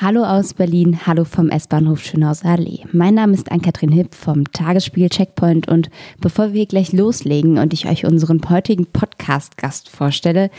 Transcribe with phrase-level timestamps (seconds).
[0.00, 2.80] Hallo aus Berlin, hallo vom S-Bahnhof Schönhauser Allee.
[2.92, 5.88] Mein Name ist Ann-Kathrin Hipp vom Tagesspiegel Checkpoint und
[6.20, 10.50] bevor wir gleich loslegen und ich euch unseren heutigen Podcast-Gast vorstelle,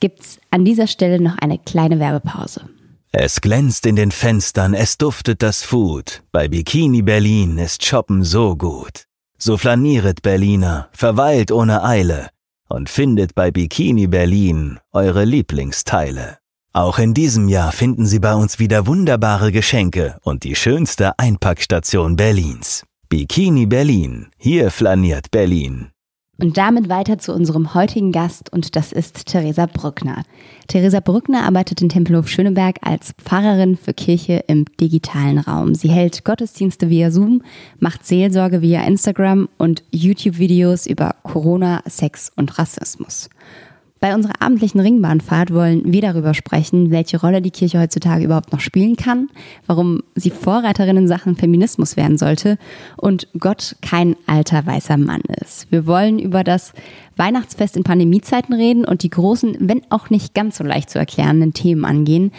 [0.00, 2.68] gibt's an dieser Stelle noch eine kleine Werbepause.
[3.12, 6.22] Es glänzt in den Fenstern, es duftet das Food.
[6.30, 9.06] Bei Bikini Berlin ist Shoppen so gut.
[9.38, 12.28] So flanieret Berliner, verweilt ohne Eile
[12.68, 16.41] und findet bei Bikini Berlin eure Lieblingsteile.
[16.74, 22.16] Auch in diesem Jahr finden Sie bei uns wieder wunderbare Geschenke und die schönste Einpackstation
[22.16, 22.84] Berlins.
[23.10, 24.28] Bikini Berlin.
[24.38, 25.88] Hier flaniert Berlin.
[26.40, 30.22] Und damit weiter zu unserem heutigen Gast und das ist Theresa Brückner.
[30.66, 35.74] Theresa Brückner arbeitet in Tempelhof Schöneberg als Pfarrerin für Kirche im digitalen Raum.
[35.74, 37.42] Sie hält Gottesdienste via Zoom,
[37.80, 43.28] macht Seelsorge via Instagram und YouTube-Videos über Corona, Sex und Rassismus.
[44.02, 48.58] Bei unserer abendlichen Ringbahnfahrt wollen wir darüber sprechen, welche Rolle die Kirche heutzutage überhaupt noch
[48.58, 49.28] spielen kann,
[49.68, 52.58] warum sie Vorreiterin in Sachen Feminismus werden sollte
[52.96, 55.70] und Gott kein alter weißer Mann ist.
[55.70, 56.72] Wir wollen über das
[57.16, 61.54] Weihnachtsfest in Pandemiezeiten reden und die großen, wenn auch nicht ganz so leicht zu erklärenden
[61.54, 62.32] Themen angehen.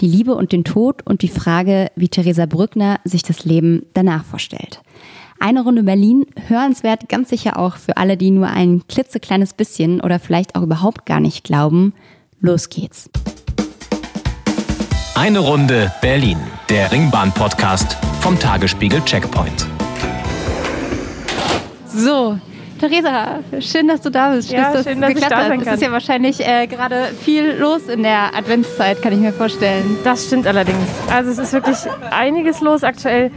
[0.00, 4.24] Die Liebe und den Tod und die Frage, wie Theresa Brückner sich das Leben danach
[4.24, 4.82] vorstellt.
[5.46, 10.18] Eine Runde Berlin, hörenswert ganz sicher auch für alle, die nur ein klitzekleines bisschen oder
[10.18, 11.92] vielleicht auch überhaupt gar nicht glauben.
[12.40, 13.10] Los geht's.
[15.14, 16.38] Eine Runde Berlin,
[16.70, 19.66] der Ringbahn-Podcast vom Tagesspiegel Checkpoint.
[21.88, 22.38] So,
[22.80, 24.50] Theresa, schön, dass du da bist.
[24.50, 25.68] Ja, dass schön, dass ich da sein kann.
[25.68, 29.98] Es ist ja wahrscheinlich äh, gerade viel los in der Adventszeit, kann ich mir vorstellen.
[30.04, 30.88] Das stimmt allerdings.
[31.10, 31.76] Also es ist wirklich
[32.10, 33.30] einiges los aktuell.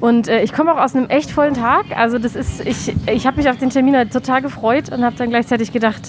[0.00, 1.86] Und äh, ich komme auch aus einem echt vollen Tag.
[1.94, 5.16] Also das ist, ich, ich habe mich auf den Termin halt total gefreut und habe
[5.16, 6.00] dann gleichzeitig gedacht,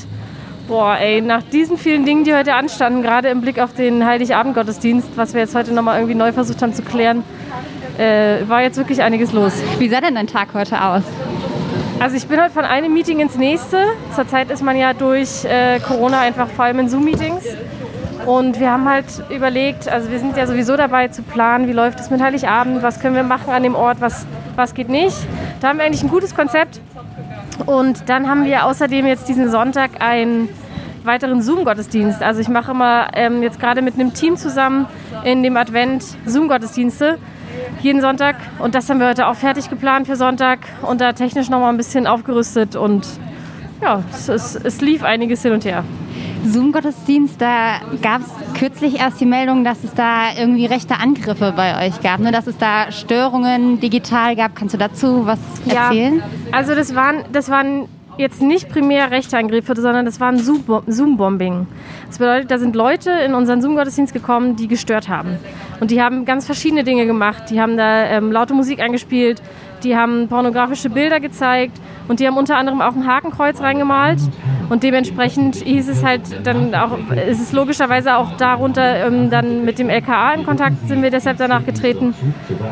[0.67, 5.09] boah, ey, nach diesen vielen Dingen, die heute anstanden, gerade im Blick auf den Heiligabend-Gottesdienst,
[5.17, 7.23] was wir jetzt heute nochmal irgendwie neu versucht haben zu klären,
[7.97, 9.53] äh, war jetzt wirklich einiges los.
[9.79, 11.03] Wie sah denn dein Tag heute aus?
[11.99, 13.83] Also ich bin heute von einem Meeting ins nächste.
[14.15, 17.43] Zurzeit ist man ja durch äh, Corona einfach vor allem in Zoom-Meetings.
[18.25, 21.99] Und wir haben halt überlegt, also wir sind ja sowieso dabei zu planen, wie läuft
[21.99, 25.17] es mit Heiligabend, was können wir machen an dem Ort, was, was geht nicht.
[25.59, 26.79] Da haben wir eigentlich ein gutes Konzept.
[27.65, 30.49] Und dann haben wir außerdem jetzt diesen Sonntag einen
[31.03, 32.21] weiteren Zoom-Gottesdienst.
[32.21, 34.85] Also ich mache immer ähm, jetzt gerade mit einem Team zusammen
[35.23, 37.17] in dem Advent Zoom-Gottesdienste
[37.81, 38.35] jeden Sonntag.
[38.59, 41.77] Und das haben wir heute auch fertig geplant für Sonntag und da technisch nochmal ein
[41.77, 42.75] bisschen aufgerüstet.
[42.75, 43.07] Und
[43.81, 45.83] ja, es, es, es lief einiges hin und her.
[46.45, 51.87] Zoom-Gottesdienst, da gab es kürzlich erst die Meldung, dass es da irgendwie rechte Angriffe bei
[51.87, 52.31] euch gab, ne?
[52.31, 54.55] dass es da Störungen digital gab.
[54.55, 56.17] Kannst du dazu was erzählen?
[56.17, 57.87] Ja, also das waren, das waren
[58.17, 61.67] jetzt nicht primär rechte Angriffe, sondern das waren Zoom-Bombing.
[62.07, 65.37] Das bedeutet, da sind Leute in unseren Zoom-Gottesdienst gekommen, die gestört haben.
[65.79, 67.43] Und die haben ganz verschiedene Dinge gemacht.
[67.49, 69.41] Die haben da ähm, laute Musik eingespielt,
[69.83, 74.19] die haben pornografische Bilder gezeigt und die haben unter anderem auch ein Hakenkreuz reingemalt.
[74.69, 76.97] Und dementsprechend hieß es halt dann auch,
[77.27, 81.37] ist es logischerweise auch darunter ähm, dann mit dem LKA in Kontakt, sind wir deshalb
[81.37, 82.13] danach getreten.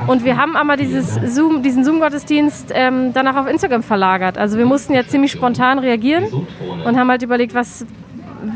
[0.08, 4.38] Und wir haben aber dieses Zoom, diesen Zoom-Gottesdienst ähm, danach auf Instagram verlagert.
[4.38, 6.26] Also wir mussten ja ziemlich spontan reagieren
[6.86, 7.86] und haben halt überlegt, was,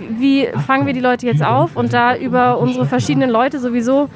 [0.10, 1.76] wie fangen wir die Leute jetzt auf?
[1.76, 4.08] Und da über unsere verschiedenen Leute sowieso,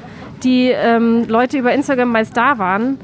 [0.43, 2.97] die ähm, Leute über Instagram meist da waren,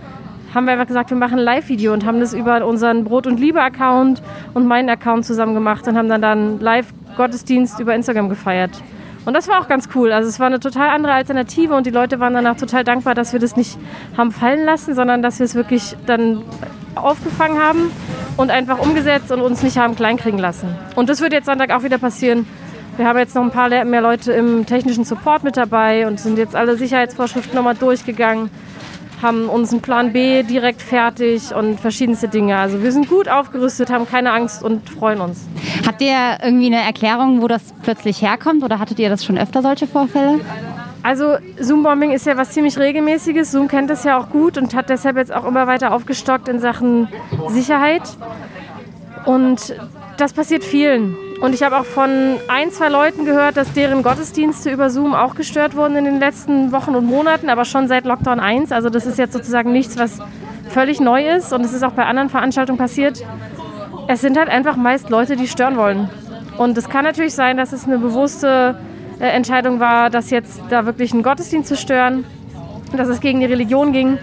[0.54, 3.40] haben wir einfach gesagt, wir machen ein Live-Video und haben das über unseren Brot- und
[3.40, 4.22] Liebe-Account
[4.54, 8.72] und meinen Account zusammen gemacht und haben dann dann Live-Gottesdienst über Instagram gefeiert.
[9.26, 10.12] Und das war auch ganz cool.
[10.12, 13.32] Also es war eine total andere Alternative und die Leute waren danach total dankbar, dass
[13.32, 13.78] wir das nicht
[14.18, 16.44] haben fallen lassen, sondern dass wir es wirklich dann
[16.96, 17.92] aufgefangen haben
[18.38, 20.76] und einfach umgesetzt und uns nicht haben kleinkriegen lassen.
[20.96, 22.46] Und das wird jetzt Sonntag auch wieder passieren.
[22.98, 26.38] Wir haben jetzt noch ein paar mehr Leute im technischen Support mit dabei und sind
[26.38, 28.52] jetzt alle Sicherheitsvorschriften nochmal durchgegangen
[29.24, 32.58] haben unseren Plan B direkt fertig und verschiedenste Dinge.
[32.58, 35.48] Also wir sind gut aufgerüstet, haben keine Angst und freuen uns.
[35.88, 39.62] Habt ihr irgendwie eine Erklärung, wo das plötzlich herkommt oder hattet ihr das schon öfter
[39.62, 40.42] solche Vorfälle?
[41.02, 43.52] Also Zoom-Bombing ist ja was ziemlich regelmäßiges.
[43.52, 46.60] Zoom kennt das ja auch gut und hat deshalb jetzt auch immer weiter aufgestockt in
[46.60, 47.10] Sachen
[47.50, 48.04] Sicherheit.
[49.26, 49.76] Und
[50.18, 51.16] das passiert vielen.
[51.44, 55.36] Und ich habe auch von ein, zwei Leuten gehört, dass deren Gottesdienste über Zoom auch
[55.36, 58.72] gestört wurden in den letzten Wochen und Monaten, aber schon seit Lockdown 1.
[58.72, 60.20] Also das ist jetzt sozusagen nichts, was
[60.70, 63.26] völlig neu ist und es ist auch bei anderen Veranstaltungen passiert.
[64.08, 66.10] Es sind halt einfach meist Leute, die stören wollen.
[66.58, 68.78] Und es kann natürlich sein, dass es eine bewusste
[69.20, 72.24] äh, Entscheidung war, dass jetzt da wirklich einen Gottesdienst zu stören,
[72.96, 74.18] dass es gegen die Religion ging.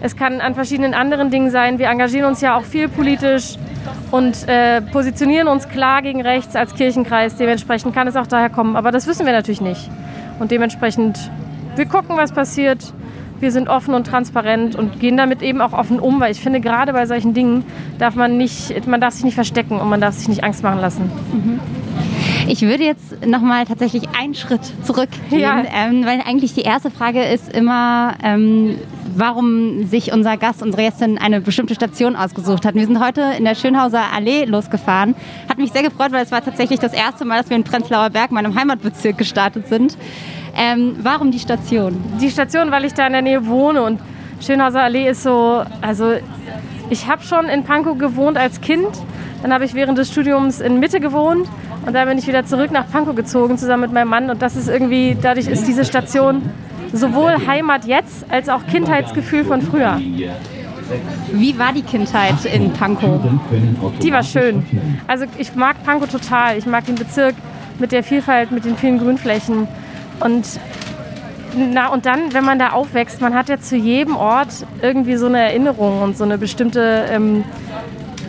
[0.00, 1.78] Es kann an verschiedenen anderen Dingen sein.
[1.78, 3.56] Wir engagieren uns ja auch viel politisch
[4.10, 7.36] und äh, positionieren uns klar gegen rechts als Kirchenkreis.
[7.36, 8.76] Dementsprechend kann es auch daher kommen.
[8.76, 9.90] Aber das wissen wir natürlich nicht.
[10.38, 11.18] Und dementsprechend
[11.76, 12.92] wir gucken, was passiert.
[13.40, 16.60] Wir sind offen und transparent und gehen damit eben auch offen um, weil ich finde,
[16.60, 17.64] gerade bei solchen Dingen
[17.98, 20.78] darf man nicht, man darf sich nicht verstecken und man darf sich nicht Angst machen
[20.78, 21.10] lassen.
[22.48, 25.62] Ich würde jetzt nochmal tatsächlich einen Schritt zurückgehen, Ja.
[25.74, 28.76] ähm, weil eigentlich die erste Frage ist immer, ähm,
[29.14, 32.74] warum sich unser Gast, unsere Gästin eine bestimmte Station ausgesucht hat.
[32.74, 35.14] Wir sind heute in der Schönhauser Allee losgefahren.
[35.48, 38.10] Hat mich sehr gefreut, weil es war tatsächlich das erste Mal, dass wir in Prenzlauer
[38.10, 39.96] Berg, meinem Heimatbezirk, gestartet sind.
[40.56, 41.96] Ähm, warum die Station?
[42.20, 44.00] die Station, weil ich da in der Nähe wohne und
[44.40, 46.14] Schönhauser Allee ist so, also
[46.88, 48.88] ich habe schon in Pankow gewohnt als Kind,
[49.42, 51.46] dann habe ich während des Studiums in Mitte gewohnt
[51.86, 54.56] und dann bin ich wieder zurück nach Pankow gezogen zusammen mit meinem Mann und das
[54.56, 56.42] ist irgendwie, dadurch ist diese Station
[56.92, 60.00] sowohl Heimat jetzt als auch Kindheitsgefühl von früher.
[61.32, 63.20] Wie war die Kindheit in Pankow?
[64.02, 64.64] Die war schön.
[65.06, 66.58] Also ich mag Pankow total.
[66.58, 67.34] Ich mag den Bezirk
[67.78, 69.68] mit der Vielfalt, mit den vielen Grünflächen.
[70.20, 70.46] Und,
[71.56, 75.26] na, und dann, wenn man da aufwächst, man hat ja zu jedem Ort irgendwie so
[75.26, 77.44] eine Erinnerung und so eine bestimmte, ähm,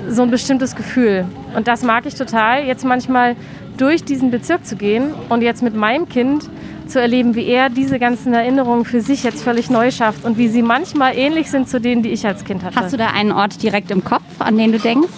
[0.07, 1.25] so ein bestimmtes Gefühl.
[1.55, 3.35] Und das mag ich total, jetzt manchmal
[3.77, 6.49] durch diesen Bezirk zu gehen und jetzt mit meinem Kind
[6.91, 10.47] zu erleben, wie er diese ganzen Erinnerungen für sich jetzt völlig neu schafft und wie
[10.47, 12.75] sie manchmal ähnlich sind zu denen, die ich als Kind hatte.
[12.75, 15.09] Hast du da einen Ort direkt im Kopf, an den du denkst?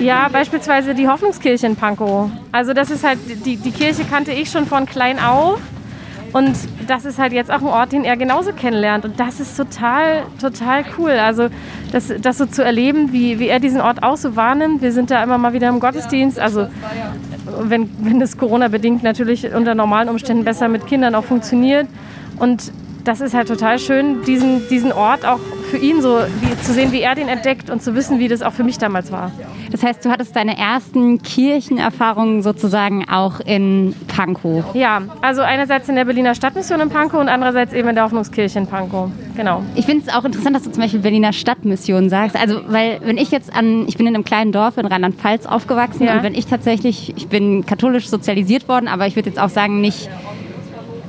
[0.00, 2.30] Ja, beispielsweise die Hoffnungskirche in Pankow.
[2.52, 5.60] Also das ist halt, die, die Kirche kannte ich schon von klein auf.
[6.32, 6.56] Und
[6.86, 9.04] das ist halt jetzt auch ein Ort, den er genauso kennenlernt.
[9.04, 11.10] Und das ist total, total cool.
[11.10, 11.48] Also
[11.92, 14.82] das, das so zu erleben, wie, wie er diesen Ort auch so wahrnimmt.
[14.82, 16.38] Wir sind da immer mal wieder im Gottesdienst.
[16.38, 16.68] Also
[17.62, 21.88] wenn, wenn das Corona-bedingt natürlich unter normalen Umständen besser mit Kindern auch funktioniert.
[22.38, 22.72] Und
[23.04, 25.38] das ist halt total schön, diesen, diesen Ort auch
[25.70, 28.42] für ihn so wie, zu sehen, wie er den entdeckt und zu wissen, wie das
[28.42, 29.30] auch für mich damals war.
[29.70, 34.64] Das heißt, du hattest deine ersten Kirchenerfahrungen sozusagen auch in Pankow.
[34.74, 38.58] Ja, also einerseits in der Berliner Stadtmission in Pankow und andererseits eben in der Hoffnungskirche
[38.58, 39.10] in Pankow.
[39.36, 39.62] Genau.
[39.76, 42.36] Ich finde es auch interessant, dass du zum Beispiel Berliner Stadtmission sagst.
[42.36, 46.04] Also, weil wenn ich jetzt an, ich bin in einem kleinen Dorf in Rheinland-Pfalz aufgewachsen
[46.04, 46.14] Ja.
[46.16, 49.80] und wenn ich tatsächlich, ich bin katholisch sozialisiert worden, aber ich würde jetzt auch sagen,
[49.80, 50.10] nicht,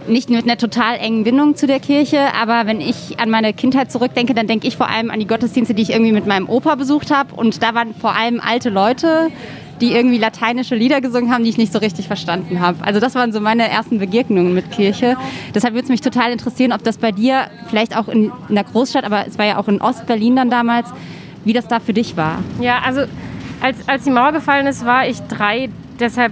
[0.08, 3.92] nicht mit einer total engen Bindung zu der Kirche, aber wenn ich an meine Kindheit
[3.92, 6.76] zurückdenke, dann denke ich vor allem an die Gottesdienste, die ich irgendwie mit meinem Opa
[6.76, 9.30] besucht habe und da waren vor allem alte Leute,
[9.82, 12.84] die irgendwie lateinische Lieder gesungen haben, die ich nicht so richtig verstanden habe.
[12.84, 15.18] Also das waren so meine ersten Begegnungen mit Kirche.
[15.56, 18.64] Deshalb würde es mich total interessieren, ob das bei dir vielleicht auch in, in der
[18.64, 20.90] Großstadt, aber es war ja auch in Ostberlin dann damals,
[21.46, 22.40] wie das da für dich war.
[22.60, 23.02] Ja, also
[23.60, 25.70] als, als die Mauer gefallen ist, war ich drei.
[26.00, 26.32] Deshalb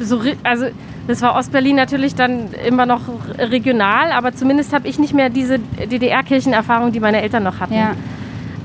[0.00, 0.66] so, also
[1.06, 3.02] das war Ostberlin natürlich dann immer noch
[3.38, 7.74] regional, aber zumindest habe ich nicht mehr diese DDR-Kirchenerfahrung, die meine Eltern noch hatten.
[7.74, 7.92] Ja.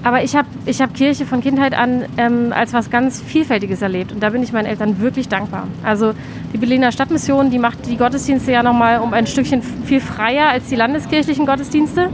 [0.01, 4.13] Aber ich habe ich hab Kirche von Kindheit an ähm, als was ganz Vielfältiges erlebt.
[4.13, 5.67] Und da bin ich meinen Eltern wirklich dankbar.
[5.83, 6.13] Also
[6.53, 10.69] die Berliner Stadtmission, die macht die Gottesdienste ja nochmal um ein Stückchen viel freier als
[10.69, 12.09] die landeskirchlichen Gottesdienste.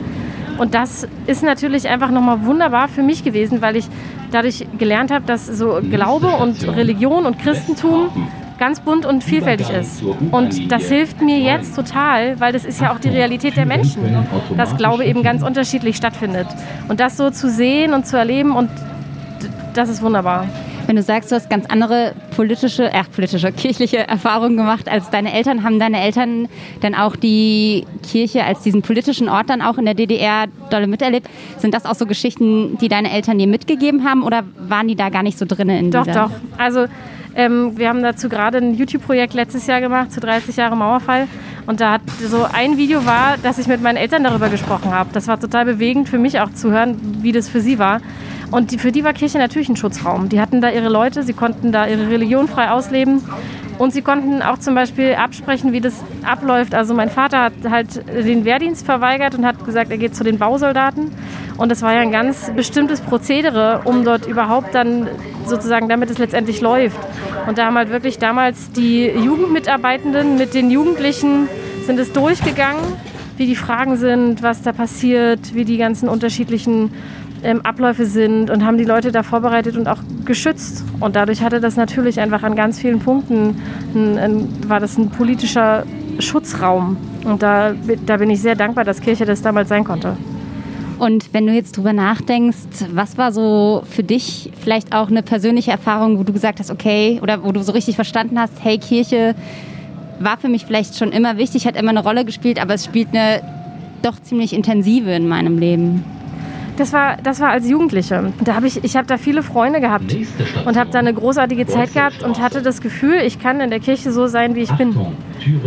[0.58, 3.86] Und das ist natürlich einfach nochmal wunderbar für mich gewesen, weil ich
[4.32, 8.10] dadurch gelernt habe, dass so Glaube und Religion und Christentum
[8.58, 10.04] ganz bunt und vielfältig ist.
[10.32, 14.02] Und das hilft mir jetzt total, weil das ist ja auch die Realität der Menschen,
[14.58, 16.48] dass Glaube eben ganz unterschiedlich stattfindet.
[16.88, 18.70] Und das so zu sehen und zu erleben und
[19.74, 20.48] das ist wunderbar.
[20.88, 25.34] Wenn du sagst, du hast ganz andere politische, äh, politische, kirchliche Erfahrungen gemacht als deine
[25.34, 26.48] Eltern, haben deine Eltern
[26.82, 31.28] dann auch die Kirche als diesen politischen Ort dann auch in der DDR dolle miterlebt?
[31.58, 35.10] Sind das auch so Geschichten, die deine Eltern dir mitgegeben haben oder waren die da
[35.10, 36.26] gar nicht so drin in Doch, dieser?
[36.26, 36.32] doch.
[36.60, 36.86] Also
[37.36, 41.28] ähm, wir haben dazu gerade ein YouTube-Projekt letztes Jahr gemacht zu 30 Jahre Mauerfall.
[41.68, 45.10] Und da hat so ein Video war, dass ich mit meinen Eltern darüber gesprochen habe.
[45.14, 48.02] Das war total bewegend für mich auch zu hören, wie das für sie war.
[48.52, 50.30] Und die, für die war Kirche natürlich ein Schutzraum.
[50.30, 53.22] Die hatten da ihre Leute, sie konnten da ihre Religion frei ausleben.
[53.78, 56.74] Und sie konnten auch zum Beispiel absprechen, wie das abläuft.
[56.74, 60.38] Also mein Vater hat halt den Wehrdienst verweigert und hat gesagt, er geht zu den
[60.38, 61.12] Bausoldaten.
[61.58, 65.08] Und das war ja ein ganz bestimmtes Prozedere, um dort überhaupt dann
[65.46, 66.98] sozusagen, damit es letztendlich läuft.
[67.48, 71.48] Und da haben halt wirklich damals die Jugendmitarbeitenden mit den Jugendlichen
[71.86, 72.82] sind es durchgegangen,
[73.38, 76.92] wie die Fragen sind, was da passiert, wie die ganzen unterschiedlichen
[77.46, 80.84] ähm, Abläufe sind und haben die Leute da vorbereitet und auch geschützt.
[81.00, 83.62] Und dadurch hatte das natürlich einfach an ganz vielen Punkten,
[83.94, 85.86] ein, ein, war das ein politischer
[86.20, 86.98] Schutzraum.
[87.24, 87.74] Und da,
[88.06, 90.18] da bin ich sehr dankbar, dass Kirche das damals sein konnte.
[90.98, 95.72] Und wenn du jetzt drüber nachdenkst, was war so für dich vielleicht auch eine persönliche
[95.72, 99.36] Erfahrung, wo du gesagt hast, okay, oder wo du so richtig verstanden hast, hey, Kirche
[100.20, 103.10] war für mich vielleicht schon immer wichtig, hat immer eine Rolle gespielt, aber es spielt
[103.14, 103.42] eine
[104.02, 106.15] doch ziemlich intensive in meinem Leben.
[106.78, 108.34] Das war, das war als Jugendliche.
[108.44, 110.16] Da habe ich, ich habe da viele Freunde gehabt
[110.66, 113.80] und habe da eine großartige Zeit gehabt und hatte das Gefühl, ich kann in der
[113.80, 114.96] Kirche so sein, wie ich bin.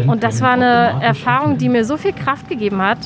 [0.07, 2.99] Und das war eine Erfahrung, die mir so viel Kraft gegeben hat.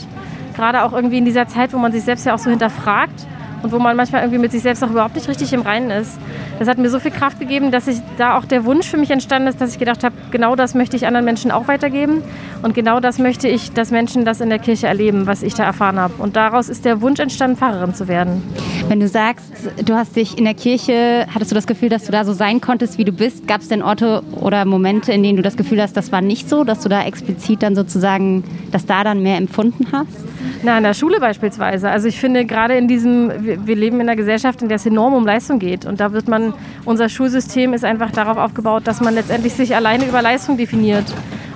[0.57, 3.27] Gerade auch irgendwie in dieser Zeit, wo man sich selbst ja auch so hinterfragt
[3.63, 6.19] und wo man manchmal irgendwie mit sich selbst auch überhaupt nicht richtig im Reinen ist.
[6.63, 9.11] Das hat mir so viel Kraft gegeben, dass ich da auch der Wunsch für mich
[9.11, 12.23] entstanden ist, dass ich gedacht habe, genau das möchte ich anderen Menschen auch weitergeben
[12.63, 15.65] und genau das möchte ich, dass Menschen das in der Kirche erleben, was ich da
[15.65, 16.15] erfahren habe.
[16.23, 18.45] Und daraus ist der Wunsch entstanden, Pfarrerin zu werden.
[18.87, 19.51] Wenn du sagst,
[19.85, 22.61] du hast dich in der Kirche, hattest du das Gefühl, dass du da so sein
[22.61, 23.49] konntest, wie du bist?
[23.49, 26.49] Gab es denn Orte oder Momente, in denen du das Gefühl hast, das war nicht
[26.49, 30.17] so, dass du da explizit dann sozusagen, dass da dann mehr empfunden hast?
[30.63, 31.91] Na, in der Schule beispielsweise.
[31.91, 33.33] Also ich finde gerade in diesem,
[33.67, 35.85] wir leben in einer Gesellschaft, in der es enorm um Leistung geht.
[35.85, 36.52] Und da wird man,
[36.85, 41.05] unser Schulsystem ist einfach darauf aufgebaut, dass man letztendlich sich alleine über Leistung definiert.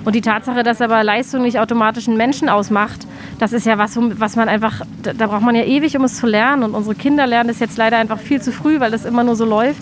[0.05, 3.05] Und die Tatsache, dass aber Leistung nicht automatisch einen Menschen ausmacht,
[3.39, 6.27] das ist ja was, was man einfach, da braucht man ja ewig, um es zu
[6.27, 6.63] lernen.
[6.63, 9.35] Und unsere Kinder lernen das jetzt leider einfach viel zu früh, weil das immer nur
[9.35, 9.81] so läuft.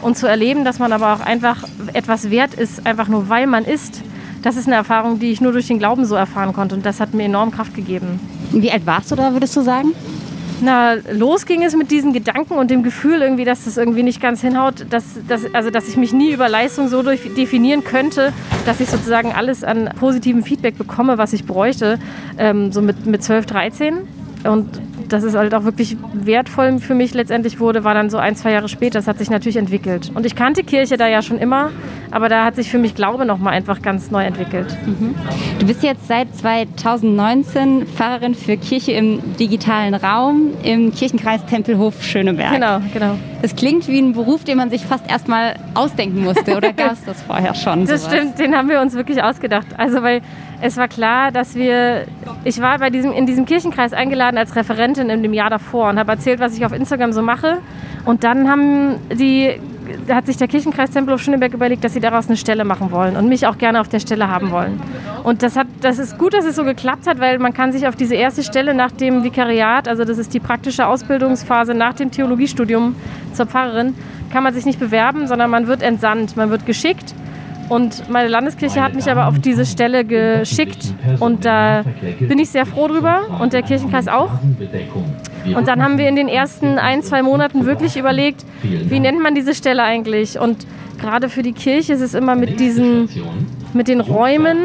[0.00, 3.64] Und zu erleben, dass man aber auch einfach etwas wert ist, einfach nur weil man
[3.64, 4.02] ist,
[4.42, 6.74] das ist eine Erfahrung, die ich nur durch den Glauben so erfahren konnte.
[6.74, 8.20] Und das hat mir enorm Kraft gegeben.
[8.52, 9.92] Wie alt warst du da, würdest du sagen?
[10.60, 14.22] Na, los ging es mit diesen Gedanken und dem Gefühl irgendwie, dass das irgendwie nicht
[14.22, 18.32] ganz hinhaut, dass, dass, also dass ich mich nie über Leistung so definieren könnte,
[18.64, 21.98] dass ich sozusagen alles an positivem Feedback bekomme, was ich bräuchte,
[22.38, 23.96] ähm, so mit, mit 12, 13.
[24.44, 28.36] Und dass es halt auch wirklich wertvoll für mich letztendlich wurde, war dann so ein,
[28.36, 28.98] zwei Jahre später.
[28.98, 30.10] Das hat sich natürlich entwickelt.
[30.14, 31.70] Und ich kannte Kirche da ja schon immer,
[32.10, 34.76] aber da hat sich für mich Glaube nochmal einfach ganz neu entwickelt.
[34.86, 35.14] Mhm.
[35.58, 42.52] Du bist jetzt seit 2019 Pfarrerin für Kirche im digitalen Raum im Kirchenkreis Tempelhof Schöneberg.
[42.52, 43.16] Genau, genau.
[43.42, 46.56] Das klingt wie ein Beruf, den man sich fast erstmal ausdenken musste.
[46.56, 47.86] Oder gab es das vorher schon?
[47.86, 48.14] Das sowas?
[48.14, 49.66] stimmt, den haben wir uns wirklich ausgedacht.
[49.76, 50.22] Also weil
[50.60, 52.06] es war klar, dass wir,
[52.44, 55.98] ich war bei diesem, in diesem Kirchenkreis eingeladen als Referentin in dem Jahr davor und
[55.98, 57.58] habe erzählt, was ich auf Instagram so mache.
[58.04, 59.60] Und dann haben die,
[60.08, 63.28] hat sich der Kirchenkreis Tempelhof Schöneberg überlegt, dass sie daraus eine Stelle machen wollen und
[63.28, 64.80] mich auch gerne auf der Stelle haben wollen.
[65.24, 67.86] Und das, hat, das ist gut, dass es so geklappt hat, weil man kann sich
[67.86, 72.10] auf diese erste Stelle nach dem Vikariat, also das ist die praktische Ausbildungsphase nach dem
[72.10, 72.94] Theologiestudium
[73.32, 73.94] zur Pfarrerin,
[74.32, 77.14] kann man sich nicht bewerben, sondern man wird entsandt, man wird geschickt
[77.68, 81.84] und meine Landeskirche hat mich aber auf diese Stelle geschickt und da
[82.20, 84.30] bin ich sehr froh drüber und der Kirchenkreis auch.
[85.54, 89.34] Und dann haben wir in den ersten ein, zwei Monaten wirklich überlegt, wie nennt man
[89.34, 90.38] diese Stelle eigentlich?
[90.38, 90.66] Und
[91.00, 93.08] gerade für die Kirche ist es immer mit diesen,
[93.74, 94.58] mit den Räumen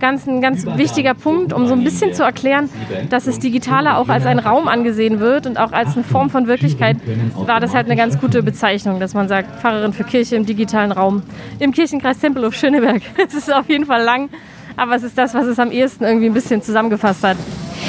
[0.00, 2.68] ganz, ein ganz wichtiger Punkt, um so ein bisschen zu erklären,
[3.10, 6.46] dass das Digitale auch als ein Raum angesehen wird und auch als eine Form von
[6.46, 6.96] Wirklichkeit,
[7.34, 10.92] war das halt eine ganz gute Bezeichnung, dass man sagt, Pfarrerin für Kirche im digitalen
[10.92, 11.22] Raum.
[11.58, 13.02] Im Kirchenkreis Tempelhof Schöneberg.
[13.28, 14.28] Es ist auf jeden Fall lang,
[14.76, 17.36] aber es ist das, was es am ehesten irgendwie ein bisschen zusammengefasst hat.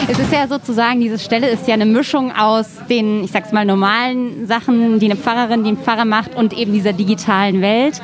[0.10, 3.66] Es ist ja sozusagen, diese Stelle ist ja eine Mischung aus den, ich sag's mal,
[3.66, 8.02] normalen Sachen, die eine Pfarrerin, die ein Pfarrer macht und eben dieser digitalen Welt.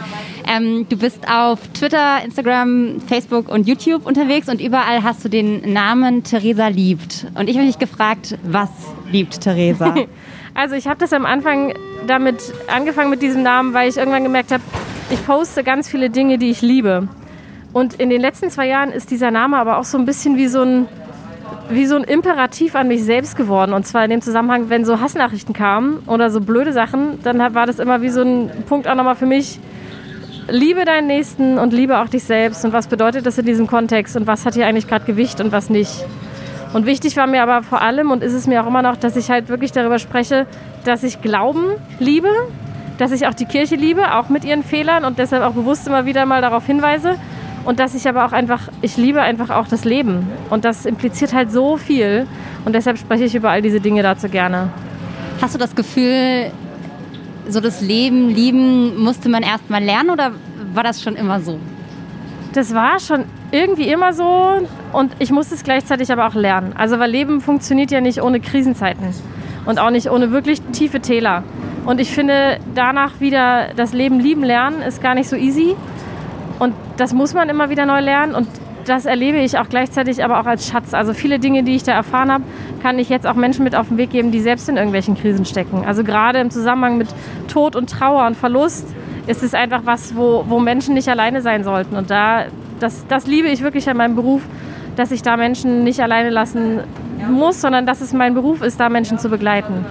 [0.48, 5.72] Ähm, du bist auf Twitter, Instagram, Facebook und YouTube unterwegs und überall hast du den
[5.72, 7.28] Namen Theresa liebt.
[7.36, 8.70] Und ich habe mich gefragt, was
[9.12, 9.96] liebt Theresa?
[10.56, 11.74] Also ich habe das am Anfang
[12.06, 14.62] damit angefangen mit diesem Namen, weil ich irgendwann gemerkt habe,
[15.10, 17.08] ich poste ganz viele Dinge, die ich liebe.
[17.74, 20.48] Und in den letzten zwei Jahren ist dieser Name aber auch so ein bisschen wie
[20.48, 20.88] so ein
[21.70, 23.74] wie so ein Imperativ an mich selbst geworden.
[23.74, 27.66] Und zwar in dem Zusammenhang, wenn so Hassnachrichten kamen oder so blöde Sachen, dann war
[27.66, 29.60] das immer wie so ein Punkt auch nochmal für mich.
[30.50, 32.66] Liebe deinen Nächsten und liebe auch dich selbst.
[32.66, 34.16] Und was bedeutet das in diesem Kontext?
[34.18, 36.06] Und was hat hier eigentlich gerade Gewicht und was nicht?
[36.74, 39.16] Und wichtig war mir aber vor allem und ist es mir auch immer noch, dass
[39.16, 40.48] ich halt wirklich darüber spreche,
[40.84, 41.66] dass ich Glauben
[42.00, 42.30] liebe,
[42.98, 46.06] dass ich auch die Kirche liebe, auch mit ihren Fehlern und deshalb auch bewusst immer
[46.06, 47.16] wieder mal darauf hinweise
[47.66, 50.28] und dass ich aber auch einfach, ich liebe einfach auch das Leben.
[50.50, 52.28] Und das impliziert halt so viel.
[52.66, 54.70] Und deshalb spreche ich über all diese Dinge dazu gerne.
[55.42, 56.52] Hast du das Gefühl,
[57.48, 60.32] so das Leben lieben musste man erst mal lernen oder
[60.74, 61.60] war das schon immer so?
[62.54, 66.74] Das war schon irgendwie immer so und ich musste es gleichzeitig aber auch lernen.
[66.78, 69.08] Also weil Leben funktioniert ja nicht ohne Krisenzeiten
[69.66, 71.44] und auch nicht ohne wirklich tiefe Täler.
[71.86, 75.76] Und ich finde, danach wieder das Leben lieben lernen ist gar nicht so easy.
[76.60, 78.48] Und das muss man immer wieder neu lernen und
[78.86, 80.94] das erlebe ich auch gleichzeitig aber auch als Schatz.
[80.94, 82.44] Also viele Dinge, die ich da erfahren habe,
[82.82, 85.46] kann ich jetzt auch Menschen mit auf den Weg geben, die selbst in irgendwelchen Krisen
[85.46, 85.86] stecken.
[85.86, 87.08] Also gerade im Zusammenhang mit
[87.48, 88.88] Tod und Trauer und Verlust
[89.28, 91.96] ist es einfach was, wo, wo Menschen nicht alleine sein sollten.
[91.96, 92.46] Und da,
[92.80, 94.42] das, das liebe ich wirklich an meinem Beruf,
[94.96, 96.82] dass ich da Menschen nicht alleine lassen
[97.30, 99.86] muss, sondern dass es mein Beruf ist, da Menschen zu begleiten.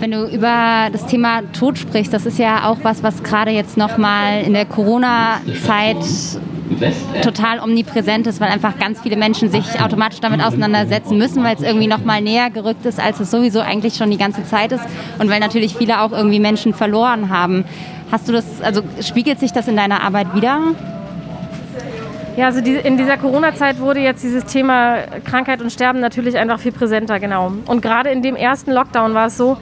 [0.00, 3.76] Wenn du über das Thema Tod sprichst, das ist ja auch was, was gerade jetzt
[3.76, 5.98] nochmal in der Corona-Zeit
[7.22, 11.62] total omnipräsent ist, weil einfach ganz viele Menschen sich automatisch damit auseinandersetzen müssen, weil es
[11.62, 14.84] irgendwie noch mal näher gerückt ist, als es sowieso eigentlich schon die ganze Zeit ist
[15.18, 17.66] und weil natürlich viele auch irgendwie Menschen verloren haben.
[18.10, 20.60] Hast du das, also spiegelt sich das in deiner Arbeit wieder?
[22.38, 26.72] Ja, also in dieser Corona-Zeit wurde jetzt dieses Thema Krankheit und Sterben natürlich einfach viel
[26.72, 27.52] präsenter, genau.
[27.66, 29.58] Und gerade in dem ersten Lockdown war es so,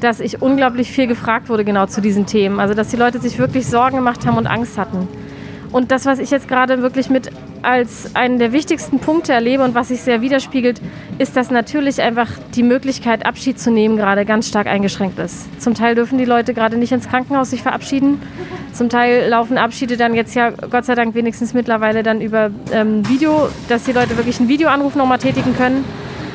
[0.00, 2.60] dass ich unglaublich viel gefragt wurde genau zu diesen Themen.
[2.60, 5.08] Also dass die Leute sich wirklich Sorgen gemacht haben und Angst hatten.
[5.72, 7.30] Und das, was ich jetzt gerade wirklich mit
[7.62, 10.80] als einen der wichtigsten Punkte erlebe und was sich sehr widerspiegelt,
[11.18, 15.60] ist, dass natürlich einfach die Möglichkeit, Abschied zu nehmen, gerade ganz stark eingeschränkt ist.
[15.60, 18.20] Zum Teil dürfen die Leute gerade nicht ins Krankenhaus sich verabschieden.
[18.72, 23.08] Zum Teil laufen Abschiede dann jetzt ja Gott sei Dank wenigstens mittlerweile dann über ähm,
[23.08, 25.84] Video, dass die Leute wirklich einen Videoanruf nochmal tätigen können.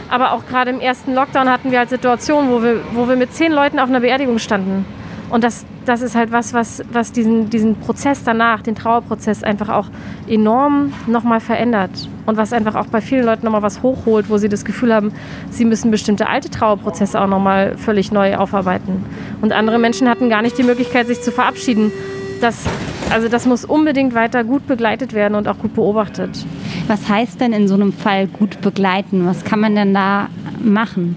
[0.10, 3.34] Aber auch gerade im ersten Lockdown hatten wir halt Situationen, wo wir, wo wir mit
[3.34, 4.86] zehn Leuten auf einer Beerdigung standen.
[5.30, 9.70] Und das, das ist halt was, was, was diesen, diesen Prozess danach, den Trauerprozess einfach
[9.70, 9.88] auch
[10.28, 11.90] enorm nochmal verändert.
[12.28, 15.12] Und was einfach auch bei vielen Leuten nochmal was hochholt, wo sie das Gefühl haben,
[15.50, 19.04] sie müssen bestimmte alte Trauerprozesse auch nochmal völlig neu aufarbeiten.
[19.42, 21.92] Und andere Menschen hatten gar nicht die Möglichkeit, sich zu verabschieden.
[22.42, 22.66] Das,
[23.12, 26.46] also das muss unbedingt weiter gut begleitet werden und auch gut beobachtet.
[26.88, 29.26] Was heißt denn in so einem Fall gut begleiten?
[29.26, 30.30] Was kann man denn da
[30.64, 31.16] machen?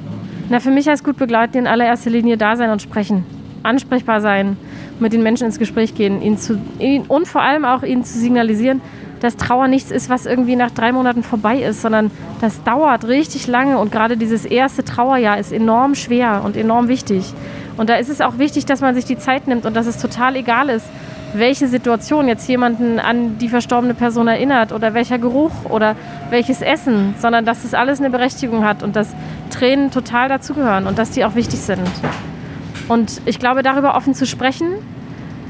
[0.49, 3.25] Na, für mich heißt gut begleiten in allererster Linie da sein und sprechen
[3.63, 4.57] ansprechbar sein,
[5.01, 8.19] mit den Menschen ins Gespräch gehen ihnen zu, ihnen, und vor allem auch ihnen zu
[8.19, 8.81] signalisieren,
[9.21, 12.11] dass Trauer nichts ist, was irgendwie nach drei Monaten vorbei ist, sondern
[12.41, 17.35] das dauert richtig lange und gerade dieses erste Trauerjahr ist enorm schwer und enorm wichtig.
[17.79, 19.99] Und da ist es auch wichtig, dass man sich die Zeit nimmt und dass es
[19.99, 20.87] total egal ist,
[21.33, 25.95] welche Situation jetzt jemanden an die verstorbene Person erinnert oder welcher Geruch oder
[26.31, 29.15] welches Essen, sondern dass das alles eine Berechtigung hat und dass
[29.51, 31.89] Tränen total dazugehören und dass die auch wichtig sind.
[32.89, 34.73] Und ich glaube, darüber offen zu sprechen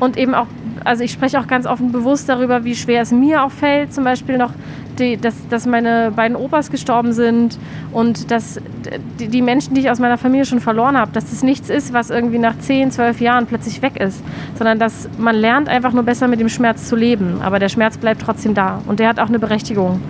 [0.01, 0.47] und eben auch,
[0.85, 4.05] also ich spreche auch ganz offen bewusst darüber, wie schwer es mir auch fällt, zum
[4.05, 4.51] Beispiel noch,
[4.99, 7.59] die, dass, dass meine beiden Opas gestorben sind
[7.93, 8.61] und dass
[9.19, 11.93] die, die Menschen, die ich aus meiner Familie schon verloren habe, dass das nichts ist,
[11.93, 14.23] was irgendwie nach 10, 12 Jahren plötzlich weg ist,
[14.57, 17.41] sondern dass man lernt einfach nur besser mit dem Schmerz zu leben.
[17.43, 20.01] Aber der Schmerz bleibt trotzdem da und der hat auch eine Berechtigung.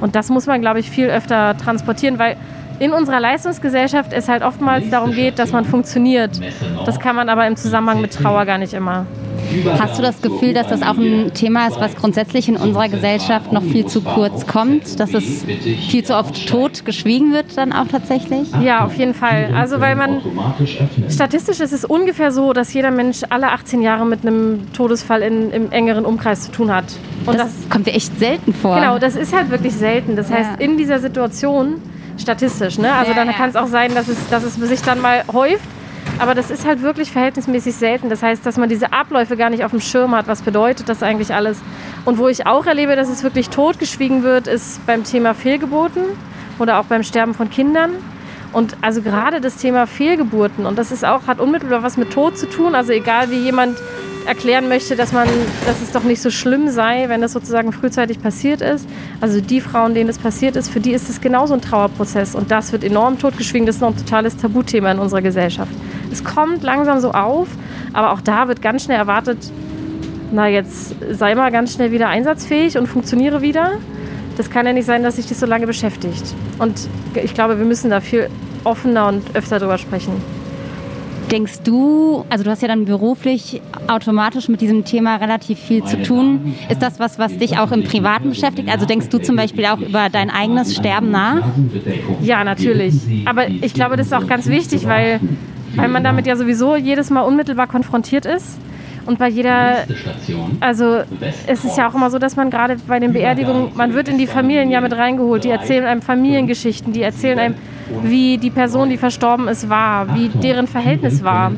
[0.00, 2.36] Und das muss man, glaube ich, viel öfter transportieren, weil
[2.78, 6.40] in unserer Leistungsgesellschaft es halt oftmals darum geht, dass man funktioniert.
[6.86, 9.06] Das kann man aber im Zusammenhang mit Trauer gar nicht immer.
[9.78, 13.52] Hast du das Gefühl, dass das auch ein Thema ist, was grundsätzlich in unserer Gesellschaft
[13.52, 15.00] noch viel zu kurz kommt?
[15.00, 15.44] Dass es
[15.88, 18.48] viel zu oft tot geschwiegen wird dann auch tatsächlich?
[18.62, 19.52] Ja, auf jeden Fall.
[19.54, 20.20] Also weil man
[21.08, 25.50] statistisch ist es ungefähr so, dass jeder Mensch alle 18 Jahre mit einem Todesfall in,
[25.50, 26.84] im engeren Umkreis zu tun hat.
[27.26, 28.76] Und das, das kommt dir echt selten vor.
[28.76, 30.16] Genau, das ist halt wirklich selten.
[30.16, 30.64] Das heißt, ja.
[30.64, 31.76] in dieser Situation
[32.18, 32.78] statistisch.
[32.78, 32.92] Ne?
[32.92, 33.32] Also ja, dann ja.
[33.32, 35.64] kann es auch sein, dass es, dass es sich dann mal häuft.
[36.20, 38.10] Aber das ist halt wirklich verhältnismäßig selten.
[38.10, 40.28] Das heißt, dass man diese Abläufe gar nicht auf dem Schirm hat.
[40.28, 41.58] Was bedeutet das eigentlich alles?
[42.04, 46.02] Und wo ich auch erlebe, dass es wirklich totgeschwiegen wird, ist beim Thema Fehlgeburten
[46.58, 47.92] oder auch beim Sterben von Kindern.
[48.52, 52.36] Und also gerade das Thema Fehlgeburten, und das ist auch, hat unmittelbar was mit Tod
[52.36, 52.74] zu tun.
[52.74, 53.78] Also egal wie jemand
[54.26, 55.26] erklären möchte, dass, man,
[55.64, 58.86] dass es doch nicht so schlimm sei, wenn das sozusagen frühzeitig passiert ist.
[59.22, 62.34] Also die Frauen, denen das passiert ist, für die ist es genauso ein Trauerprozess.
[62.34, 63.66] Und das wird enorm totgeschwiegen.
[63.66, 65.72] Das ist noch ein totales Tabuthema in unserer Gesellschaft.
[66.10, 67.48] Es kommt langsam so auf,
[67.92, 69.38] aber auch da wird ganz schnell erwartet,
[70.32, 73.72] na jetzt sei mal ganz schnell wieder einsatzfähig und funktioniere wieder.
[74.36, 76.34] Das kann ja nicht sein, dass sich das so lange beschäftigt.
[76.58, 78.28] Und ich glaube, wir müssen da viel
[78.64, 80.12] offener und öfter drüber sprechen.
[81.30, 86.02] Denkst du, also du hast ja dann beruflich automatisch mit diesem Thema relativ viel zu
[86.02, 86.56] tun.
[86.68, 88.68] Ist das was, was dich auch im Privaten beschäftigt?
[88.68, 91.42] Also denkst du zum Beispiel auch über dein eigenes Sterben nach?
[92.20, 92.94] Ja, natürlich.
[93.26, 95.20] Aber ich glaube, das ist auch ganz wichtig, weil,
[95.76, 98.58] weil man damit ja sowieso jedes Mal unmittelbar konfrontiert ist.
[99.06, 99.78] Und bei jeder,
[100.60, 101.00] also
[101.46, 104.18] es ist ja auch immer so, dass man gerade bei den Beerdigungen, man wird in
[104.18, 107.54] die Familien ja mit reingeholt, die erzählen einem Familiengeschichten, die erzählen einem,
[108.02, 111.50] wie die Person, die verstorben ist, war, wie deren Verhältnis war.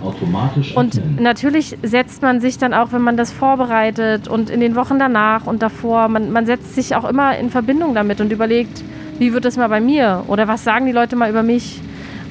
[0.75, 4.99] Und natürlich setzt man sich dann auch, wenn man das vorbereitet und in den Wochen
[4.99, 8.83] danach und davor, man, man setzt sich auch immer in Verbindung damit und überlegt,
[9.19, 11.81] wie wird es mal bei mir oder was sagen die Leute mal über mich.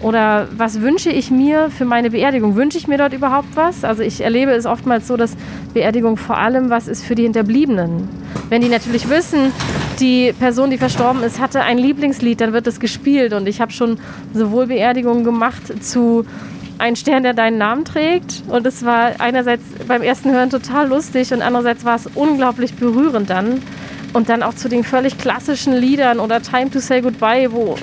[0.01, 2.55] Oder was wünsche ich mir für meine Beerdigung?
[2.55, 3.83] Wünsche ich mir dort überhaupt was?
[3.83, 5.35] Also ich erlebe es oftmals so, dass
[5.73, 8.09] Beerdigung vor allem was ist für die Hinterbliebenen.
[8.49, 9.51] Wenn die natürlich wissen,
[9.99, 13.33] die Person, die verstorben ist, hatte ein Lieblingslied, dann wird es gespielt.
[13.33, 13.99] Und ich habe schon
[14.33, 16.25] sowohl Beerdigungen gemacht zu
[16.79, 18.41] ein Stern, der deinen Namen trägt.
[18.47, 23.29] Und es war einerseits beim ersten Hören total lustig und andererseits war es unglaublich berührend
[23.29, 23.61] dann.
[24.13, 27.77] Und dann auch zu den völlig klassischen Liedern oder Time to Say Goodbye, wo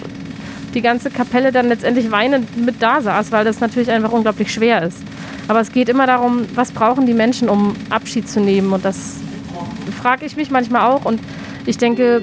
[0.78, 4.84] die ganze Kapelle dann letztendlich weinend mit da saß, weil das natürlich einfach unglaublich schwer
[4.84, 4.98] ist.
[5.48, 8.72] Aber es geht immer darum, was brauchen die Menschen, um Abschied zu nehmen.
[8.72, 9.16] Und das
[10.00, 11.04] frage ich mich manchmal auch.
[11.04, 11.20] Und
[11.66, 12.22] ich denke,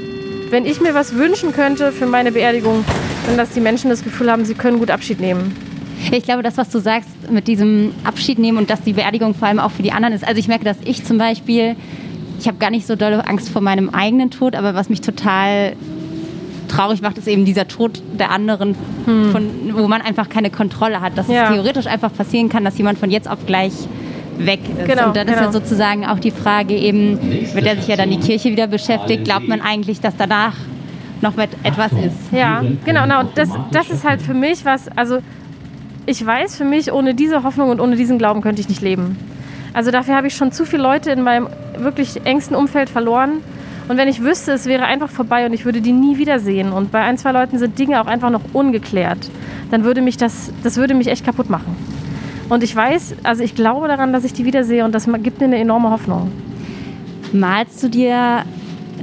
[0.52, 2.86] wenn ich mir was wünschen könnte für meine Beerdigung,
[3.26, 5.54] dann dass die Menschen das Gefühl haben, sie können gut Abschied nehmen.
[6.12, 9.50] Ich glaube, das, was du sagst mit diesem Abschied nehmen und dass die Beerdigung vor
[9.50, 10.26] allem auch für die anderen ist.
[10.26, 11.76] Also ich merke, dass ich zum Beispiel,
[12.40, 15.76] ich habe gar nicht so dolle Angst vor meinem eigenen Tod, aber was mich total
[16.68, 18.76] traurig macht, ist eben dieser Tod der anderen,
[19.06, 19.32] hm.
[19.32, 21.18] von, wo man einfach keine Kontrolle hat.
[21.18, 21.44] Dass ja.
[21.44, 23.74] es theoretisch einfach passieren kann, dass jemand von jetzt auf gleich
[24.38, 24.88] weg ist.
[24.88, 25.38] Genau, und dann genau.
[25.38, 25.52] ist ja genau.
[25.52, 27.20] sozusagen auch die Frage eben,
[27.54, 30.54] mit der sich ja dann die Kirche wieder beschäftigt, glaubt man eigentlich, dass danach
[31.22, 32.32] noch etwas ist.
[32.32, 33.24] Ja, genau, genau.
[33.36, 35.20] Das, das ist halt für mich was, also
[36.06, 39.18] ich weiß für mich, ohne diese Hoffnung und ohne diesen Glauben könnte ich nicht leben.
[39.74, 41.48] Also dafür habe ich schon zu viele Leute in meinem
[41.78, 43.42] wirklich engsten Umfeld verloren.
[43.88, 46.92] Und wenn ich wüsste, es wäre einfach vorbei und ich würde die nie wiedersehen und
[46.92, 49.30] bei ein, zwei Leuten sind Dinge auch einfach noch ungeklärt,
[49.70, 51.76] dann würde mich das, das würde mich echt kaputt machen.
[52.50, 55.46] Und ich weiß, also ich glaube daran, dass ich die wiedersehe und das gibt mir
[55.46, 56.32] eine enorme Hoffnung.
[57.32, 58.44] Malst du dir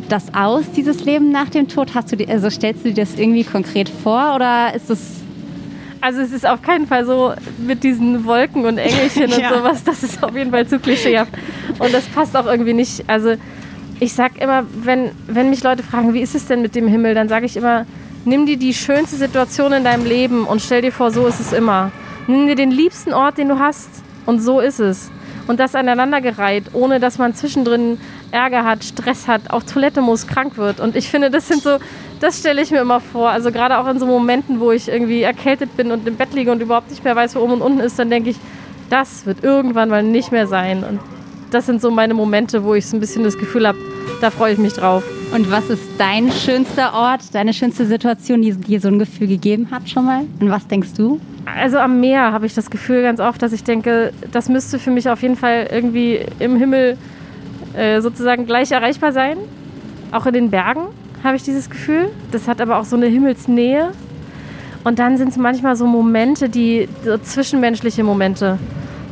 [0.08, 1.94] das aus, dieses Leben nach dem Tod?
[1.94, 5.22] Hast du dir, also stellst du dir das irgendwie konkret vor oder ist es
[6.00, 9.56] also es ist auf keinen Fall so mit diesen Wolken und Engelchen und ja.
[9.56, 11.32] sowas, das ist auf jeden Fall zu klischeehaft.
[11.78, 13.04] Und das passt auch irgendwie nicht.
[13.06, 13.36] Also
[14.02, 17.14] ich sag immer, wenn, wenn mich Leute fragen, wie ist es denn mit dem Himmel,
[17.14, 17.86] dann sage ich immer,
[18.24, 21.52] nimm dir die schönste Situation in deinem Leben und stell dir vor, so ist es
[21.52, 21.92] immer.
[22.26, 23.88] Nimm dir den liebsten Ort, den du hast
[24.26, 25.08] und so ist es.
[25.46, 27.96] Und das aneinandergereiht, ohne dass man zwischendrin
[28.32, 30.80] Ärger hat, Stress hat, auf Toilette muss, krank wird.
[30.80, 31.78] Und ich finde, das sind so,
[32.18, 33.30] das stelle ich mir immer vor.
[33.30, 36.50] Also gerade auch in so Momenten, wo ich irgendwie erkältet bin und im Bett liege
[36.50, 38.36] und überhaupt nicht mehr weiß, wo oben und unten ist, dann denke ich,
[38.90, 40.82] das wird irgendwann mal nicht mehr sein.
[40.82, 40.98] Und
[41.52, 43.78] das sind so meine Momente, wo ich so ein bisschen das Gefühl habe,
[44.20, 45.02] da freue ich mich drauf.
[45.34, 49.68] Und was ist dein schönster Ort, deine schönste Situation, die dir so ein Gefühl gegeben
[49.70, 50.24] hat schon mal?
[50.40, 51.20] Und was denkst du?
[51.44, 54.90] Also am Meer habe ich das Gefühl ganz oft, dass ich denke, das müsste für
[54.90, 56.96] mich auf jeden Fall irgendwie im Himmel
[57.74, 59.38] äh, sozusagen gleich erreichbar sein.
[60.12, 60.82] Auch in den Bergen
[61.24, 62.10] habe ich dieses Gefühl.
[62.30, 63.92] Das hat aber auch so eine Himmelsnähe.
[64.84, 68.58] Und dann sind es manchmal so Momente, die so zwischenmenschliche Momente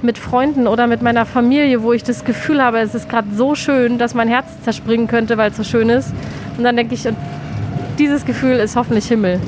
[0.03, 3.55] mit Freunden oder mit meiner Familie, wo ich das Gefühl habe, es ist gerade so
[3.55, 6.13] schön, dass mein Herz zerspringen könnte, weil es so schön ist.
[6.57, 7.07] Und dann denke ich,
[7.99, 9.41] dieses Gefühl ist hoffentlich Himmel.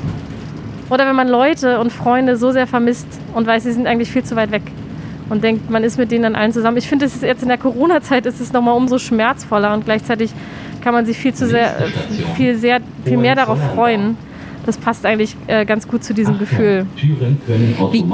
[0.89, 4.23] Oder wenn man Leute und Freunde so sehr vermisst und weiß, sie sind eigentlich viel
[4.23, 4.63] zu weit weg
[5.29, 6.77] und denkt, man ist mit denen dann allen zusammen.
[6.77, 10.31] Ich finde, es ist jetzt in der Corona-Zeit ist es nochmal umso schmerzvoller und gleichzeitig
[10.83, 11.73] kann man sich viel zu sehr,
[12.35, 14.17] viel sehr, viel mehr darauf freuen.
[14.65, 16.85] Das passt eigentlich äh, ganz gut zu diesem Gefühl.
[16.95, 18.05] Wie,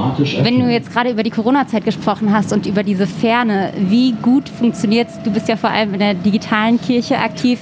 [0.44, 4.50] wenn du jetzt gerade über die Corona-Zeit gesprochen hast und über diese Ferne, wie gut
[4.50, 5.22] funktioniert es?
[5.22, 7.60] Du bist ja vor allem in der digitalen Kirche aktiv.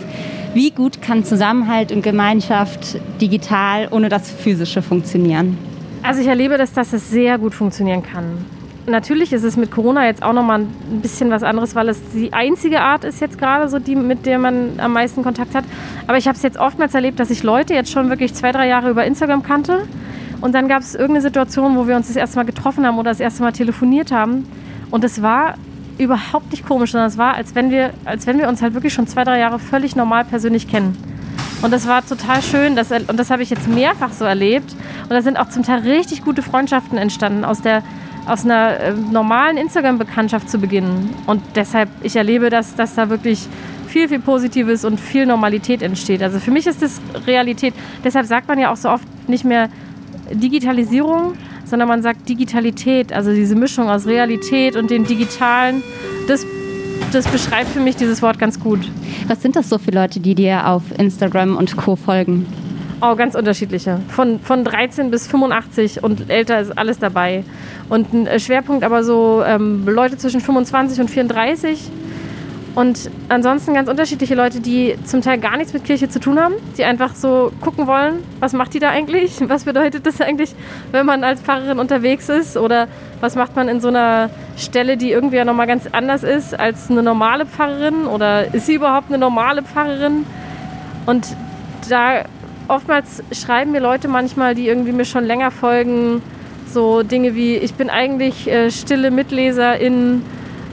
[0.53, 5.57] Wie gut kann Zusammenhalt und Gemeinschaft digital ohne das Physische funktionieren?
[6.01, 8.45] Also ich erlebe, dass das sehr gut funktionieren kann.
[8.89, 12.31] Natürlich ist es mit Corona jetzt auch nochmal ein bisschen was anderes, weil es die
[12.31, 15.65] einzige Art ist jetzt gerade so, die, mit der man am meisten Kontakt hat.
[16.07, 18.65] Aber ich habe es jetzt oftmals erlebt, dass ich Leute jetzt schon wirklich zwei, drei
[18.65, 19.85] Jahre über Instagram kannte.
[20.39, 23.11] Und dann gab es irgendeine Situation, wo wir uns das erste Mal getroffen haben oder
[23.11, 24.47] das erste Mal telefoniert haben.
[24.89, 25.55] Und es war
[25.97, 28.93] überhaupt nicht komisch, sondern es war, als wenn wir, als wenn wir uns halt wirklich
[28.93, 30.95] schon zwei, drei Jahre völlig normal persönlich kennen.
[31.61, 32.77] Und das war total schön.
[32.77, 34.77] Das, und das habe ich jetzt mehrfach so erlebt.
[35.03, 37.83] Und da sind auch zum Teil richtig gute Freundschaften entstanden aus der
[38.27, 41.13] aus einer äh, normalen Instagram-Bekanntschaft zu beginnen.
[41.25, 43.47] Und deshalb, ich erlebe, dass, dass da wirklich
[43.87, 46.21] viel, viel Positives und viel Normalität entsteht.
[46.21, 47.73] Also für mich ist das Realität.
[48.03, 49.69] Deshalb sagt man ja auch so oft nicht mehr
[50.31, 51.33] Digitalisierung,
[51.65, 53.13] sondern man sagt Digitalität.
[53.13, 55.81] Also diese Mischung aus Realität und dem Digitalen.
[56.27, 56.45] Das,
[57.11, 58.91] das beschreibt für mich dieses Wort ganz gut.
[59.27, 61.95] Was sind das so für Leute, die dir auf Instagram und Co.
[61.95, 62.45] folgen?
[62.99, 63.99] Oh, ganz unterschiedliche.
[64.09, 67.43] Von, von 13 bis 85 und älter ist alles dabei.
[67.89, 71.91] Und ein äh, Schwerpunkt aber so ähm, Leute zwischen 25 und 34.
[72.73, 76.55] Und ansonsten ganz unterschiedliche Leute, die zum Teil gar nichts mit Kirche zu tun haben,
[76.75, 79.35] die einfach so gucken wollen, was macht die da eigentlich?
[79.47, 80.55] Was bedeutet das eigentlich,
[80.91, 82.57] wenn man als Pfarrerin unterwegs ist?
[82.57, 82.87] Oder
[83.21, 86.89] was macht man in so einer Stelle, die irgendwie ja nochmal ganz anders ist als
[86.89, 88.07] eine normale Pfarrerin?
[88.07, 90.25] Oder ist sie überhaupt eine normale Pfarrerin?
[91.05, 91.27] Und
[91.89, 92.23] da
[92.67, 96.21] oftmals schreiben mir Leute manchmal, die irgendwie mir schon länger folgen,
[96.71, 100.21] so Dinge wie, ich bin eigentlich äh, stille Mitleserin,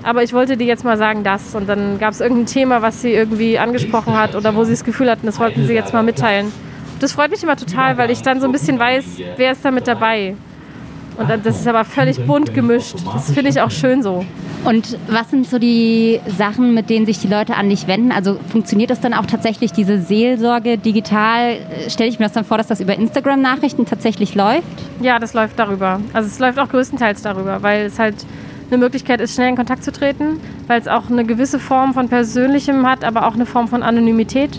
[0.02, 1.54] aber ich wollte dir jetzt mal sagen das.
[1.54, 4.85] Und dann gab es irgendein Thema, was sie irgendwie angesprochen hat oder wo sie das
[4.85, 6.52] Gefühl hatten, das wollten sie jetzt mal mitteilen.
[7.00, 9.04] Das freut mich immer total, weil ich dann so ein bisschen weiß,
[9.37, 10.37] wer ist da mit dabei.
[11.16, 12.96] Und das ist aber völlig bunt gemischt.
[13.12, 14.24] Das finde ich auch schön so.
[14.64, 18.11] Und was sind so die Sachen, mit denen sich die Leute an dich wenden?
[18.11, 21.59] Also funktioniert das dann auch tatsächlich, diese Seelsorge digital?
[21.88, 24.64] Stelle ich mir das dann vor, dass das über Instagram-Nachrichten tatsächlich läuft?
[25.00, 26.00] Ja, das läuft darüber.
[26.14, 28.16] Also es läuft auch größtenteils darüber, weil es halt
[28.70, 32.09] eine Möglichkeit ist, schnell in Kontakt zu treten, weil es auch eine gewisse Form von
[32.09, 34.59] Persönlichem hat, aber auch eine Form von Anonymität.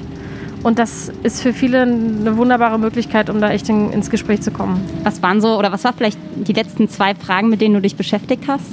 [0.65, 4.49] Und das ist für viele eine wunderbare Möglichkeit, um da echt in, ins Gespräch zu
[4.49, 4.83] kommen.
[5.03, 7.95] Was waren so, oder was war vielleicht die letzten zwei Fragen, mit denen du dich
[7.95, 8.65] beschäftigt hast?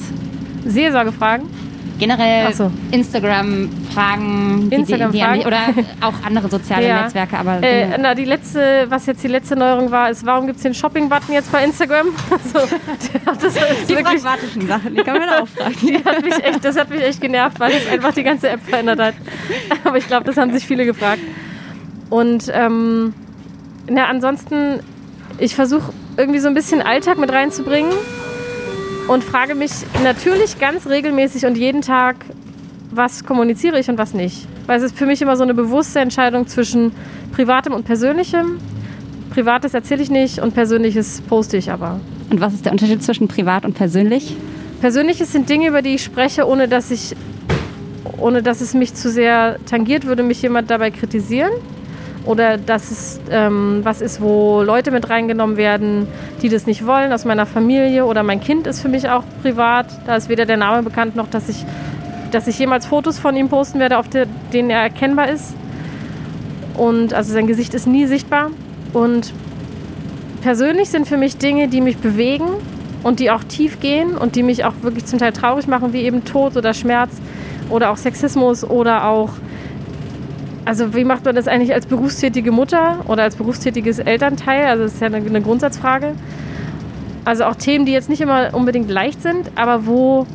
[0.64, 1.50] Seelsorgefragen?
[1.98, 2.70] Generell so.
[2.92, 5.58] Instagram-Fragen Instagram oder
[6.00, 7.02] auch andere soziale ja.
[7.02, 7.36] Netzwerke.
[7.36, 10.62] Aber äh, na, die letzte, was jetzt die letzte Neuerung war, ist, warum gibt es
[10.62, 12.06] den Shopping-Button jetzt bei Instagram?
[12.54, 15.76] so, das ist die wirklich, pragmatischen Sachen, die kann man auch fragen.
[15.82, 18.62] die hat mich echt, das hat mich echt genervt, weil es einfach die ganze App
[18.62, 19.14] verändert hat.
[19.84, 21.20] Aber ich glaube, das haben sich viele gefragt.
[22.12, 23.14] Und ähm,
[23.88, 24.80] na, ansonsten,
[25.38, 27.90] ich versuche irgendwie so ein bisschen Alltag mit reinzubringen
[29.08, 29.70] und frage mich
[30.04, 32.16] natürlich ganz regelmäßig und jeden Tag,
[32.90, 34.46] was kommuniziere ich und was nicht.
[34.66, 36.92] Weil es ist für mich immer so eine bewusste Entscheidung zwischen
[37.32, 38.58] Privatem und Persönlichem.
[39.30, 41.98] Privates erzähle ich nicht und Persönliches poste ich aber.
[42.28, 44.36] Und was ist der Unterschied zwischen privat und persönlich?
[44.82, 47.16] Persönliches sind Dinge, über die ich spreche, ohne dass ich,
[48.18, 51.52] ohne dass es mich zu sehr tangiert, würde mich jemand dabei kritisieren
[52.24, 56.06] oder dass es ähm, was ist, wo Leute mit reingenommen werden,
[56.40, 59.86] die das nicht wollen, aus meiner Familie oder mein Kind ist für mich auch privat.
[60.06, 61.64] Da ist weder der Name bekannt noch, dass ich,
[62.30, 65.54] dass ich jemals Fotos von ihm posten werde, auf der, denen er erkennbar ist.
[66.74, 68.50] Und also sein Gesicht ist nie sichtbar.
[68.92, 69.32] Und
[70.42, 72.46] persönlich sind für mich Dinge, die mich bewegen
[73.02, 76.02] und die auch tief gehen und die mich auch wirklich zum Teil traurig machen, wie
[76.02, 77.10] eben Tod oder Schmerz
[77.68, 79.30] oder auch Sexismus oder auch
[80.64, 84.66] also wie macht man das eigentlich als berufstätige Mutter oder als berufstätiges Elternteil?
[84.66, 86.14] Also das ist ja eine, eine Grundsatzfrage.
[87.24, 90.26] Also auch Themen, die jetzt nicht immer unbedingt leicht sind, aber wo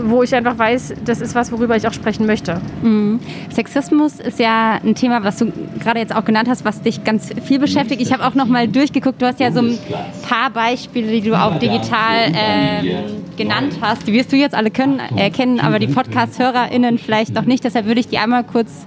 [0.00, 2.60] wo ich einfach weiß, das ist was, worüber ich auch sprechen möchte.
[2.82, 3.20] Mhm.
[3.50, 7.30] Sexismus ist ja ein Thema, was du gerade jetzt auch genannt hast, was dich ganz
[7.44, 8.00] viel beschäftigt.
[8.00, 9.20] Ich habe auch noch mal durchgeguckt.
[9.20, 9.78] Du hast ja so ein
[10.28, 13.02] paar Beispiele, die du auch digital äh,
[13.36, 14.06] genannt hast.
[14.06, 17.64] Die wirst du jetzt alle können, erkennen, aber die Podcast-HörerInnen vielleicht noch nicht.
[17.64, 18.86] Deshalb würde ich die einmal kurz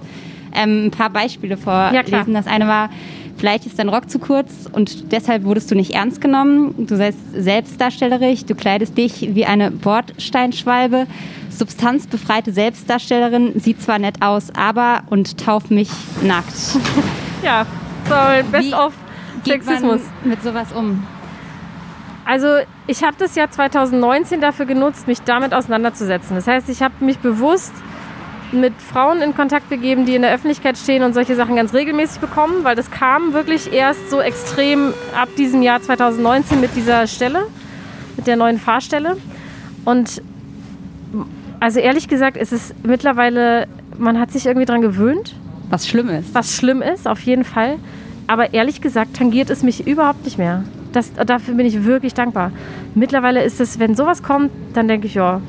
[0.54, 2.12] ähm, ein paar Beispiele vorlesen.
[2.12, 2.90] Ja, das eine war,
[3.36, 6.86] vielleicht ist dein Rock zu kurz und deshalb wurdest du nicht ernst genommen.
[6.86, 11.06] Du seist selbstdarstellerisch, du kleidest dich wie eine Bordsteinschwalbe.
[11.50, 15.90] Substanzbefreite Selbstdarstellerin, sieht zwar nett aus, aber und tauf mich
[16.22, 16.54] nackt.
[17.44, 17.66] Ja,
[18.08, 18.14] so
[18.52, 18.92] best wie of
[19.44, 20.00] Sexismus.
[20.22, 21.04] mit sowas um?
[22.24, 22.46] Also
[22.86, 26.36] ich habe das Jahr 2019 dafür genutzt, mich damit auseinanderzusetzen.
[26.36, 27.72] Das heißt, ich habe mich bewusst
[28.52, 32.20] mit Frauen in Kontakt begeben, die in der Öffentlichkeit stehen und solche Sachen ganz regelmäßig
[32.20, 37.46] bekommen, weil das kam wirklich erst so extrem ab diesem Jahr 2019 mit dieser Stelle,
[38.16, 39.16] mit der neuen Fahrstelle.
[39.84, 40.22] Und
[41.60, 45.36] also ehrlich gesagt, ist es mittlerweile, man hat sich irgendwie daran gewöhnt.
[45.70, 46.34] Was schlimm ist.
[46.34, 47.78] Was schlimm ist, auf jeden Fall.
[48.26, 50.64] Aber ehrlich gesagt tangiert es mich überhaupt nicht mehr.
[50.92, 52.52] Das, dafür bin ich wirklich dankbar.
[52.94, 55.40] Mittlerweile ist es, wenn sowas kommt, dann denke ich, ja.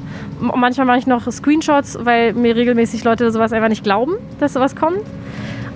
[0.43, 4.75] Manchmal mache ich noch Screenshots, weil mir regelmäßig Leute sowas einfach nicht glauben, dass sowas
[4.75, 5.01] kommt.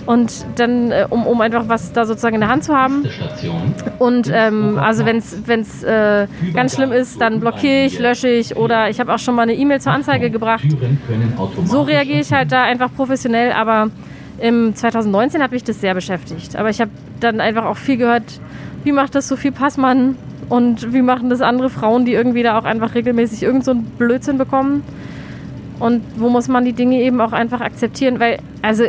[0.06, 3.04] Und dann, äh, um, um einfach was da sozusagen in der Hand zu haben.
[3.98, 8.88] Und ähm, also wenn es äh, ganz schlimm ist, dann blockiere ich, lösche ich oder
[8.88, 10.64] ich habe auch schon mal eine E-Mail zur Anzeige gebracht.
[11.66, 13.90] So reagiere ich halt da einfach professionell, aber
[14.38, 16.56] im 2019 hat mich das sehr beschäftigt.
[16.56, 18.40] Aber ich habe dann einfach auch viel gehört,
[18.84, 20.16] wie macht das Sophie Passmann
[20.48, 23.84] und wie machen das andere Frauen, die irgendwie da auch einfach regelmäßig irgend so einen
[23.84, 24.82] Blödsinn bekommen.
[25.78, 28.84] Und wo muss man die Dinge eben auch einfach akzeptieren, weil, also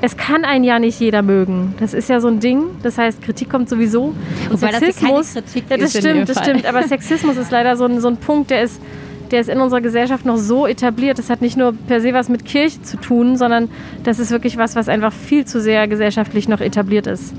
[0.00, 1.74] es kann einen ja nicht jeder mögen.
[1.78, 2.64] Das ist ja so ein Ding.
[2.82, 4.14] Das heißt, Kritik kommt sowieso.
[4.50, 6.66] Und Wobei Sexismus, das ja, das stimmt, das stimmt.
[6.66, 8.80] Aber Sexismus ist leider so ein, so ein Punkt, der ist,
[9.30, 11.18] der ist in unserer Gesellschaft noch so etabliert.
[11.18, 13.68] Das hat nicht nur per se was mit Kirche zu tun, sondern
[14.02, 17.32] das ist wirklich was, was einfach viel zu sehr gesellschaftlich noch etabliert ist.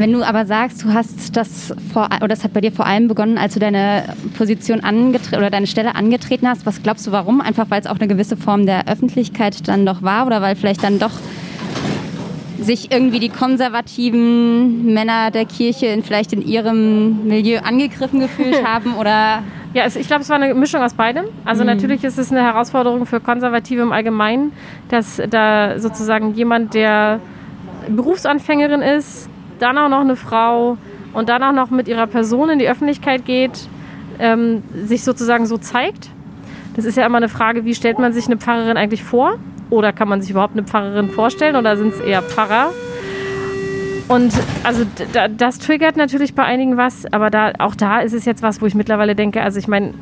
[0.00, 3.06] Wenn du aber sagst, du hast das vor, oder das hat bei dir vor allem
[3.06, 4.04] begonnen, als du deine
[4.38, 7.42] Position angetreten oder deine Stelle angetreten hast, was glaubst du warum?
[7.42, 10.82] Einfach weil es auch eine gewisse Form der Öffentlichkeit dann doch war oder weil vielleicht
[10.82, 11.10] dann doch
[12.58, 18.94] sich irgendwie die konservativen Männer der Kirche in, vielleicht in ihrem Milieu angegriffen gefühlt haben
[18.94, 19.42] oder
[19.74, 21.26] ja, ich glaube, es war eine Mischung aus beidem.
[21.44, 21.66] Also mhm.
[21.66, 24.52] natürlich ist es eine Herausforderung für Konservative im Allgemeinen,
[24.88, 27.20] dass da sozusagen jemand, der
[27.90, 29.28] Berufsanfängerin ist,
[29.60, 30.76] dann auch noch eine Frau
[31.12, 33.68] und dann auch noch mit ihrer Person in die Öffentlichkeit geht,
[34.18, 36.10] ähm, sich sozusagen so zeigt.
[36.76, 39.38] Das ist ja immer eine Frage, wie stellt man sich eine Pfarrerin eigentlich vor?
[39.70, 42.70] Oder kann man sich überhaupt eine Pfarrerin vorstellen oder sind es eher Pfarrer?
[44.08, 44.32] Und
[44.64, 44.84] also
[45.36, 48.66] das triggert natürlich bei einigen was, aber da, auch da ist es jetzt was, wo
[48.66, 49.94] ich mittlerweile denke, also ich meine,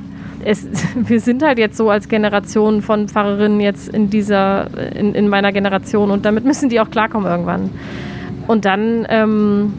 [0.95, 5.53] wir sind halt jetzt so als Generation von Pfarrerinnen jetzt in dieser, in, in meiner
[5.53, 7.71] Generation und damit müssen die auch klarkommen irgendwann.
[8.49, 9.75] Und dann, ähm,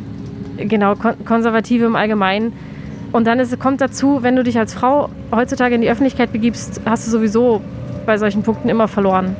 [0.57, 2.53] genau, Kon Konservative im Allgemeinen,
[3.11, 6.81] Und dann ist, kommt dazu, wenn du dich als Frau heutzutage in die Öffentlichkeit begibst,
[6.85, 7.61] hast du sowieso
[8.05, 9.35] bei solchen Punkten immer verloren.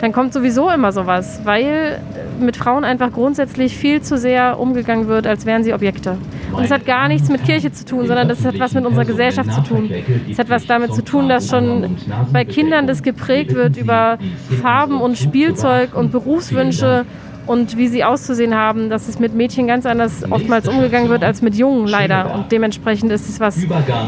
[0.00, 2.00] Dann kommt sowieso immer sowas, weil
[2.40, 6.16] mit Frauen einfach grundsätzlich viel zu sehr umgegangen wird, als wären sie Objekte.
[6.52, 9.04] Und es hat gar nichts mit Kirche zu tun, sondern das hat was mit unserer
[9.04, 9.90] Gesellschaft zu tun.
[10.30, 11.96] Es hat was damit zu tun, dass schon
[12.32, 14.18] bei Kindern das geprägt wird über
[14.62, 17.04] Farben und Spielzeug und Berufswünsche
[17.46, 21.42] und wie sie auszusehen haben, dass es mit Mädchen ganz anders oftmals umgegangen wird als
[21.42, 22.34] mit Jungen leider.
[22.34, 23.58] Und dementsprechend ist es was,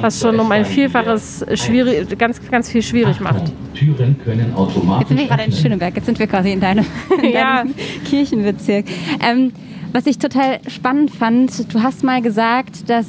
[0.01, 3.53] was schon um ein Vielfaches schwierig, ganz, ganz viel schwierig macht.
[3.75, 5.01] Türen können automatisch.
[5.01, 6.85] Jetzt sind wir gerade in Schöneberg, jetzt sind wir quasi in deinem,
[7.23, 7.59] in ja.
[7.59, 7.75] deinem
[8.09, 8.87] Kirchenbezirk.
[9.21, 9.53] Ähm,
[9.93, 13.07] was ich total spannend fand, du hast mal gesagt, dass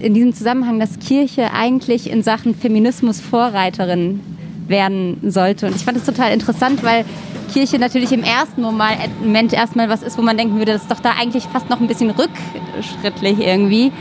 [0.00, 4.20] in diesem Zusammenhang, dass Kirche eigentlich in Sachen Feminismus Vorreiterin
[4.68, 5.66] werden sollte.
[5.66, 7.04] Und ich fand es total interessant, weil
[7.52, 11.00] Kirche natürlich im ersten Moment erstmal was ist, wo man denken würde, das ist doch
[11.00, 13.92] da eigentlich fast noch ein bisschen rückschrittlich irgendwie.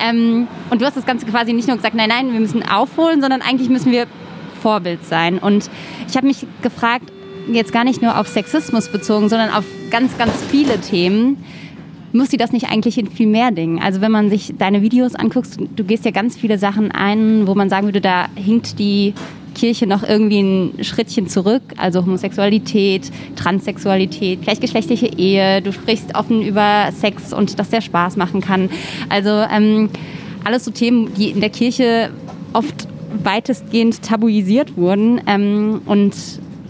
[0.00, 3.20] Ähm, und du hast das Ganze quasi nicht nur gesagt, nein, nein, wir müssen aufholen,
[3.20, 4.06] sondern eigentlich müssen wir
[4.62, 5.38] Vorbild sein.
[5.38, 5.70] Und
[6.08, 7.12] ich habe mich gefragt,
[7.52, 11.42] jetzt gar nicht nur auf Sexismus bezogen, sondern auf ganz, ganz viele Themen.
[12.12, 13.82] Muss sie das nicht eigentlich in viel mehr Dingen?
[13.82, 17.54] Also wenn man sich deine Videos anguckt, du gehst ja ganz viele Sachen ein, wo
[17.54, 19.14] man sagen würde, da hinkt die
[19.54, 26.90] Kirche noch irgendwie ein Schrittchen zurück, also Homosexualität, Transsexualität, gleichgeschlechtliche Ehe, du sprichst offen über
[26.92, 28.70] Sex und dass der Spaß machen kann.
[29.08, 29.90] Also ähm,
[30.44, 32.10] alles so Themen, die in der Kirche
[32.52, 32.88] oft
[33.22, 36.14] weitestgehend tabuisiert wurden ähm, und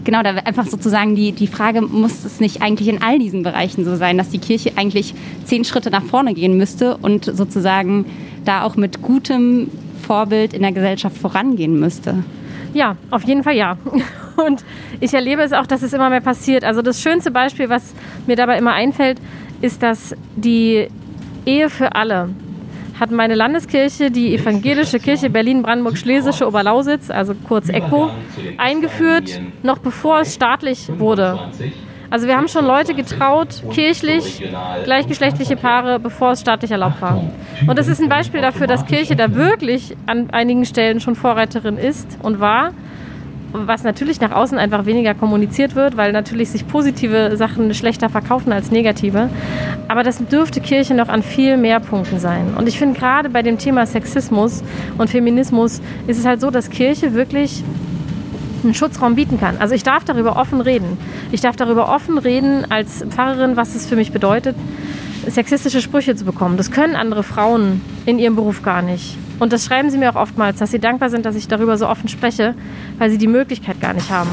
[0.03, 3.85] genau, da einfach sozusagen die, die Frage, muss es nicht eigentlich in all diesen Bereichen
[3.85, 5.13] so sein, dass die Kirche eigentlich
[5.43, 8.05] zehn Schritte nach vorne gehen müsste und sozusagen
[8.45, 9.69] da auch mit gutem
[10.01, 12.23] Vorbild in der Gesellschaft vorangehen müsste?
[12.73, 13.77] Ja, auf jeden Fall ja.
[14.45, 14.63] Und
[14.99, 16.63] ich erlebe es auch, dass es immer mehr passiert.
[16.63, 17.93] Also das schönste Beispiel, was
[18.25, 19.19] mir dabei immer einfällt,
[19.61, 20.87] ist, dass die
[21.45, 22.29] Ehe für alle
[22.99, 28.11] hat meine Landeskirche, die Evangelische Kirche Berlin-Brandenburg-Schlesische Oberlausitz, also kurz ECBO,
[28.57, 31.39] eingeführt, noch bevor es staatlich wurde.
[32.11, 34.43] Also wir haben schon Leute getraut, kirchlich,
[34.83, 37.23] gleichgeschlechtliche Paare, bevor es staatlich erlaubt war.
[37.67, 41.77] Und das ist ein Beispiel dafür, dass Kirche da wirklich an einigen Stellen schon Vorreiterin
[41.77, 42.71] ist und war.
[43.51, 48.53] Was natürlich nach außen einfach weniger kommuniziert wird, weil natürlich sich positive Sachen schlechter verkaufen
[48.53, 49.29] als negative.
[49.87, 52.53] Aber das dürfte Kirche noch an viel mehr Punkten sein.
[52.55, 54.63] Und ich finde gerade bei dem Thema Sexismus
[54.99, 57.63] und Feminismus ist es halt so, dass Kirche wirklich
[58.63, 59.57] einen Schutzraum bieten kann.
[59.57, 60.97] Also ich darf darüber offen reden.
[61.31, 64.55] Ich darf darüber offen reden als Pfarrerin, was es für mich bedeutet,
[65.27, 66.57] sexistische Sprüche zu bekommen.
[66.57, 69.17] Das können andere Frauen in ihrem Beruf gar nicht.
[69.39, 71.87] Und das schreiben sie mir auch oftmals, dass sie dankbar sind, dass ich darüber so
[71.87, 72.55] offen spreche,
[72.97, 74.29] weil sie die Möglichkeit gar nicht haben.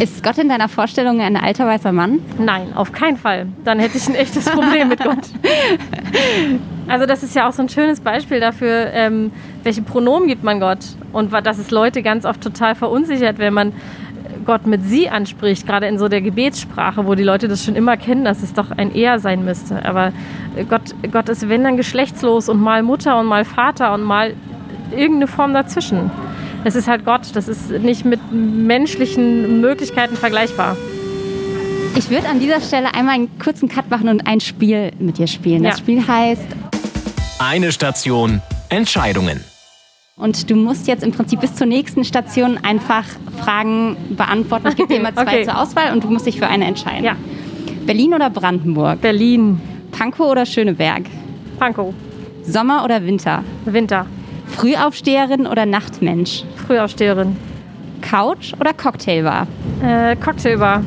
[0.00, 2.18] Ist Gott in deiner Vorstellung ein alter weißer Mann?
[2.38, 3.46] Nein, auf keinen Fall.
[3.64, 5.18] Dann hätte ich ein echtes Problem mit Gott.
[6.88, 9.30] Also das ist ja auch so ein schönes Beispiel dafür, ähm,
[9.62, 10.80] welche Pronomen gibt man Gott
[11.12, 13.72] und dass es Leute ganz oft total verunsichert, wenn man
[14.44, 17.96] Gott mit sie anspricht, gerade in so der Gebetssprache, wo die Leute das schon immer
[17.96, 19.84] kennen, dass es doch ein Er sein müsste.
[19.84, 20.12] Aber
[20.68, 24.34] Gott, Gott ist, wenn dann geschlechtslos und mal Mutter und mal Vater und mal
[24.90, 26.10] irgendeine Form dazwischen.
[26.64, 30.76] Es ist halt Gott, das ist nicht mit menschlichen Möglichkeiten vergleichbar.
[31.96, 35.26] Ich würde an dieser Stelle einmal einen kurzen Cut machen und ein Spiel mit dir
[35.26, 35.62] spielen.
[35.62, 35.78] Das ja.
[35.78, 36.46] Spiel heißt
[37.44, 39.40] Eine Station, Entscheidungen.
[40.14, 43.04] Und du musst jetzt im Prinzip bis zur nächsten Station einfach
[43.42, 44.68] Fragen beantworten.
[44.68, 45.44] Ich gebe dir immer zwei okay.
[45.44, 47.04] zur Auswahl und du musst dich für eine entscheiden.
[47.04, 47.16] Ja.
[47.84, 49.00] Berlin oder Brandenburg?
[49.00, 49.60] Berlin.
[49.90, 51.02] Pankow oder Schöneberg?
[51.58, 51.92] Pankow.
[52.44, 53.42] Sommer oder Winter?
[53.64, 54.06] Winter.
[54.46, 56.44] Frühaufsteherin oder Nachtmensch?
[56.68, 57.36] Frühaufsteherin.
[58.02, 59.48] Couch oder Cocktailbar?
[59.82, 60.84] Äh, Cocktailbar.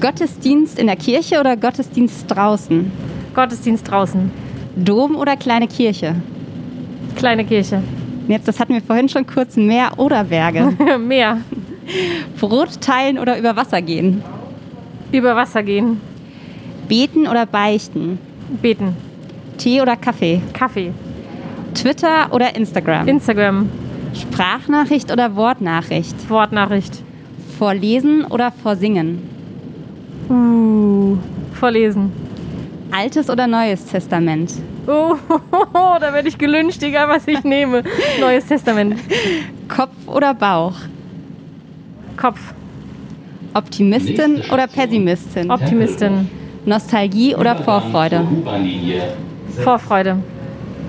[0.00, 2.92] Gottesdienst in der Kirche oder Gottesdienst draußen?
[3.34, 4.43] Gottesdienst draußen.
[4.76, 6.16] Dom oder kleine Kirche?
[7.16, 7.82] Kleine Kirche.
[8.26, 10.72] Jetzt, das hatten wir vorhin schon kurz, Meer oder Berge?
[10.98, 11.38] Meer.
[12.40, 14.22] Brot teilen oder über Wasser gehen?
[15.12, 16.00] Über Wasser gehen.
[16.88, 18.18] Beten oder beichten?
[18.62, 18.96] Beten.
[19.58, 20.40] Tee oder Kaffee?
[20.52, 20.92] Kaffee.
[21.74, 23.06] Twitter oder Instagram?
[23.06, 23.68] Instagram.
[24.14, 26.28] Sprachnachricht oder Wortnachricht?
[26.30, 27.02] Wortnachricht.
[27.58, 29.22] Vorlesen oder vorsingen?
[30.28, 31.16] Uh,
[31.52, 32.23] vorlesen.
[32.94, 34.52] Altes oder Neues Testament?
[34.86, 35.16] Oh,
[36.00, 37.82] da werde ich gelünscht, egal was ich nehme.
[38.20, 39.00] Neues Testament.
[39.68, 40.74] Kopf oder Bauch?
[42.16, 42.54] Kopf.
[43.52, 45.50] Optimistin oder Pessimistin?
[45.50, 46.28] Optimistin.
[46.66, 48.26] Nostalgie oder Vorfreude?
[49.64, 50.18] Vorfreude.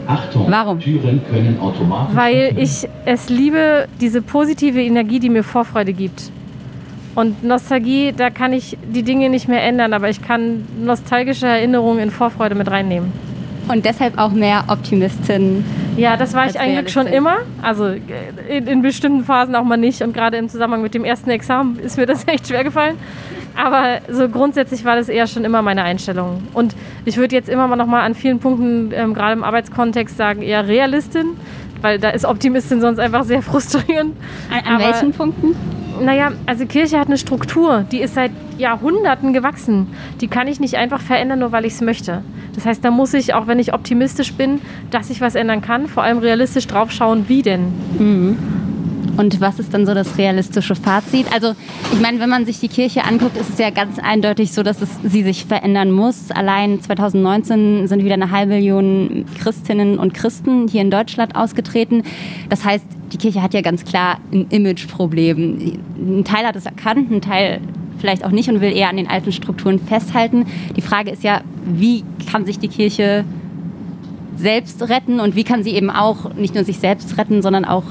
[0.05, 0.79] Achtung, Warum?
[0.79, 2.15] Türen können automatisch.
[2.15, 6.31] Weil ich es liebe, diese positive Energie, die mir Vorfreude gibt.
[7.15, 11.99] Und Nostalgie, da kann ich die Dinge nicht mehr ändern, aber ich kann nostalgische Erinnerungen
[11.99, 13.13] in Vorfreude mit reinnehmen.
[13.67, 15.65] Und deshalb auch mehr Optimistin
[15.97, 17.37] Ja, das war ich eigentlich schon immer.
[17.61, 20.01] Also äh, in, in, bestimmten Phasen auch mal nicht.
[20.01, 22.97] Und gerade im Zusammenhang mit dem ersten Examen ist mir das echt schwer gefallen.
[23.55, 26.43] Aber so grundsätzlich war das eher schon immer meine Einstellung.
[26.53, 30.17] Und ich würde jetzt immer mal noch mal an vielen Punkten, ähm, gerade im Arbeitskontext,
[30.17, 31.37] sagen, eher Realistin,
[31.81, 34.15] weil da ist Optimistin sonst einfach sehr frustrierend.
[34.51, 35.55] An, an welchen Punkten?
[36.01, 39.87] Naja, also Kirche hat eine Struktur, die ist seit Jahrhunderten gewachsen.
[40.21, 42.21] Die kann ich nicht einfach verändern, nur weil ich es möchte.
[42.53, 45.87] Das heißt, da muss ich, auch wenn ich optimistisch bin, dass ich was ändern kann,
[45.87, 47.73] vor allem realistisch draufschauen, wie denn.
[47.99, 48.37] Mhm.
[49.17, 51.27] Und was ist dann so das realistische Fazit?
[51.33, 51.55] Also
[51.93, 54.81] ich meine, wenn man sich die Kirche anguckt, ist es ja ganz eindeutig so, dass
[54.81, 56.31] es, sie sich verändern muss.
[56.31, 62.03] Allein 2019 sind wieder eine halbe Million Christinnen und Christen hier in Deutschland ausgetreten.
[62.49, 65.77] Das heißt, die Kirche hat ja ganz klar ein Imageproblem.
[65.97, 67.61] Ein Teil hat es erkannt, ein Teil
[67.99, 70.45] vielleicht auch nicht und will eher an den alten Strukturen festhalten.
[70.75, 73.23] Die Frage ist ja, wie kann sich die Kirche
[74.35, 77.83] selbst retten und wie kann sie eben auch nicht nur sich selbst retten, sondern auch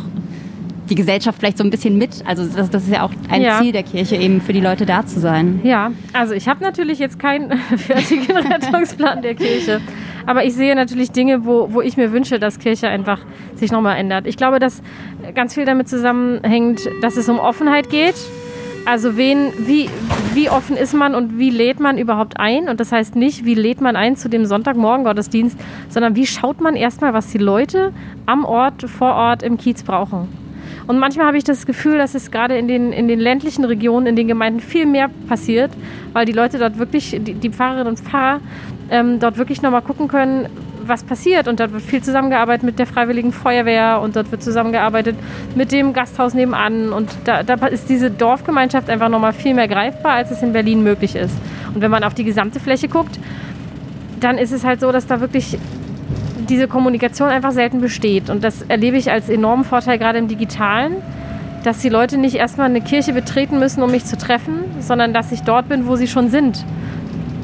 [0.88, 2.22] die Gesellschaft vielleicht so ein bisschen mit.
[2.26, 3.60] Also das, das ist ja auch ein ja.
[3.60, 5.60] Ziel der Kirche, eben für die Leute da zu sein.
[5.62, 9.80] Ja, also ich habe natürlich jetzt keinen fertigen Rettungsplan der Kirche.
[10.26, 13.20] Aber ich sehe natürlich Dinge, wo, wo ich mir wünsche, dass Kirche einfach
[13.56, 14.26] sich nochmal ändert.
[14.26, 14.82] Ich glaube, dass
[15.34, 18.16] ganz viel damit zusammenhängt, dass es um Offenheit geht.
[18.86, 19.88] Also wen, wie,
[20.34, 22.68] wie offen ist man und wie lädt man überhaupt ein?
[22.68, 25.58] Und das heißt nicht, wie lädt man ein zu dem Sonntagmorgen Gottesdienst,
[25.88, 27.92] sondern wie schaut man erstmal, was die Leute
[28.26, 30.43] am Ort, vor Ort, im Kiez brauchen.
[30.86, 34.06] Und manchmal habe ich das Gefühl, dass es gerade in den, in den ländlichen Regionen,
[34.06, 35.70] in den Gemeinden viel mehr passiert,
[36.12, 38.40] weil die Leute dort wirklich, die, die Pfarrerinnen und Pfarrer,
[38.90, 40.46] ähm, dort wirklich nochmal gucken können,
[40.86, 41.48] was passiert.
[41.48, 45.16] Und dort wird viel zusammengearbeitet mit der Freiwilligen Feuerwehr und dort wird zusammengearbeitet
[45.54, 46.92] mit dem Gasthaus nebenan.
[46.92, 50.82] Und da, da ist diese Dorfgemeinschaft einfach nochmal viel mehr greifbar, als es in Berlin
[50.82, 51.36] möglich ist.
[51.74, 53.18] Und wenn man auf die gesamte Fläche guckt,
[54.20, 55.58] dann ist es halt so, dass da wirklich
[56.44, 58.30] diese Kommunikation einfach selten besteht.
[58.30, 60.96] Und das erlebe ich als enormen Vorteil gerade im Digitalen,
[61.64, 65.32] dass die Leute nicht erstmal eine Kirche betreten müssen, um mich zu treffen, sondern dass
[65.32, 66.64] ich dort bin, wo sie schon sind.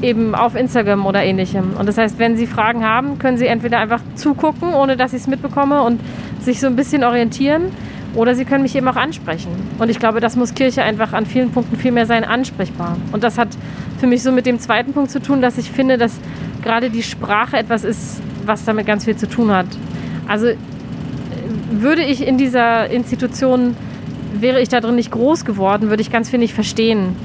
[0.01, 1.73] Eben auf Instagram oder ähnlichem.
[1.77, 5.21] Und das heißt, wenn sie Fragen haben, können sie entweder einfach zugucken, ohne dass ich
[5.21, 5.99] es mitbekomme und
[6.39, 7.63] sich so ein bisschen orientieren.
[8.13, 9.51] Oder sie können mich eben auch ansprechen.
[9.79, 12.97] Und ich glaube, das muss Kirche einfach an vielen Punkten viel mehr sein, ansprechbar.
[13.13, 13.49] Und das hat
[13.99, 16.19] für mich so mit dem zweiten Punkt zu tun, dass ich finde, dass
[16.61, 19.67] gerade die Sprache etwas ist, was damit ganz viel zu tun hat.
[20.27, 20.47] Also
[21.71, 23.75] würde ich in dieser Institution,
[24.39, 27.15] wäre ich da drin nicht groß geworden, würde ich ganz viel nicht verstehen,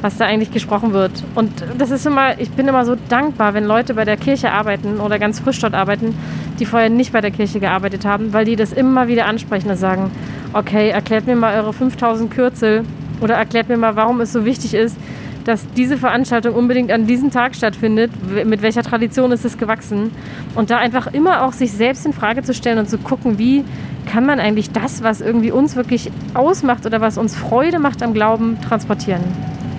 [0.00, 1.12] was da eigentlich gesprochen wird.
[1.34, 4.98] Und das ist immer, ich bin immer so dankbar, wenn Leute bei der Kirche arbeiten
[4.98, 6.14] oder ganz frisch dort arbeiten,
[6.58, 9.76] die vorher nicht bei der Kirche gearbeitet haben, weil die das immer wieder ansprechen und
[9.76, 10.10] sagen,
[10.52, 12.84] okay, erklärt mir mal eure 5000 Kürzel
[13.20, 14.96] oder erklärt mir mal, warum es so wichtig ist,
[15.44, 18.10] dass diese Veranstaltung unbedingt an diesem Tag stattfindet.
[18.44, 20.10] Mit welcher Tradition ist es gewachsen?
[20.54, 23.64] Und da einfach immer auch sich selbst in Frage zu stellen und zu gucken, wie
[24.06, 28.14] kann man eigentlich das, was irgendwie uns wirklich ausmacht oder was uns Freude macht am
[28.14, 29.22] Glauben, transportieren.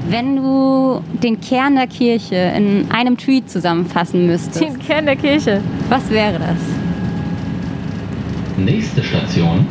[0.09, 4.61] Wenn du den Kern der Kirche in einem Tweet zusammenfassen müsstest.
[4.61, 5.61] Den Kern der Kirche.
[5.89, 6.57] Was wäre das?
[8.57, 9.66] Nächste Station,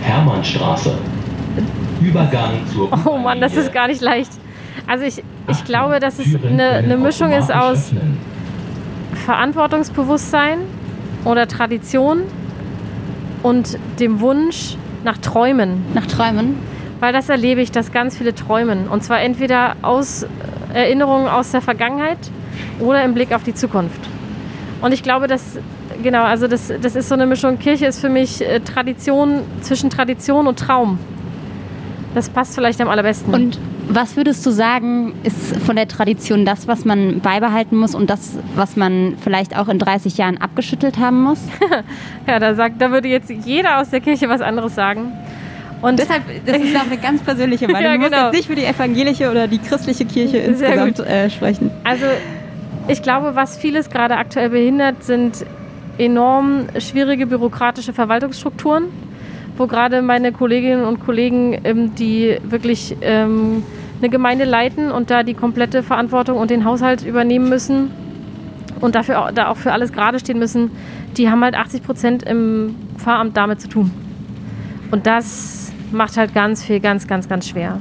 [0.00, 0.96] Hermannstraße.
[2.02, 2.90] Übergang zur.
[3.06, 4.30] Oh Mann, das ist gar nicht leicht.
[4.86, 7.92] Also ich, ich glaube, dass es eine, eine Mischung ist aus
[9.24, 10.58] Verantwortungsbewusstsein
[11.24, 12.22] oder Tradition
[13.42, 15.84] und dem Wunsch nach Träumen.
[15.94, 16.56] Nach Träumen?
[17.00, 18.88] Weil das erlebe ich, dass ganz viele träumen.
[18.88, 20.26] Und zwar entweder aus
[20.72, 22.18] Erinnerungen aus der Vergangenheit
[22.80, 24.00] oder im Blick auf die Zukunft.
[24.80, 25.58] Und ich glaube, dass,
[26.02, 27.58] genau, also das, das ist so eine Mischung.
[27.58, 30.98] Kirche ist für mich äh, Tradition zwischen Tradition und Traum.
[32.14, 33.34] Das passt vielleicht am allerbesten.
[33.34, 33.58] Und
[33.88, 38.38] was würdest du sagen, ist von der Tradition das, was man beibehalten muss und das,
[38.54, 41.40] was man vielleicht auch in 30 Jahren abgeschüttelt haben muss?
[42.26, 45.12] ja, da, sagt, da würde jetzt jeder aus der Kirche was anderes sagen.
[45.82, 47.82] Und deshalb, das ist auch eine ganz persönliche Meinung.
[47.82, 47.96] ja, genau.
[47.96, 48.26] Du musst genau.
[48.26, 51.70] jetzt nicht für die evangelische oder die christliche Kirche insgesamt äh, sprechen.
[51.82, 52.06] Also
[52.86, 55.44] ich glaube, was vieles gerade aktuell behindert, sind
[55.98, 58.84] enorm schwierige bürokratische Verwaltungsstrukturen
[59.56, 63.62] wo gerade meine Kolleginnen und Kollegen, ähm, die wirklich ähm,
[64.00, 67.90] eine Gemeinde leiten und da die komplette Verantwortung und den Haushalt übernehmen müssen
[68.80, 70.70] und dafür auch, da auch für alles gerade stehen müssen,
[71.16, 73.90] die haben halt 80 Prozent im Pfarramt damit zu tun.
[74.90, 77.80] Und das macht halt ganz viel, ganz, ganz, ganz schwer.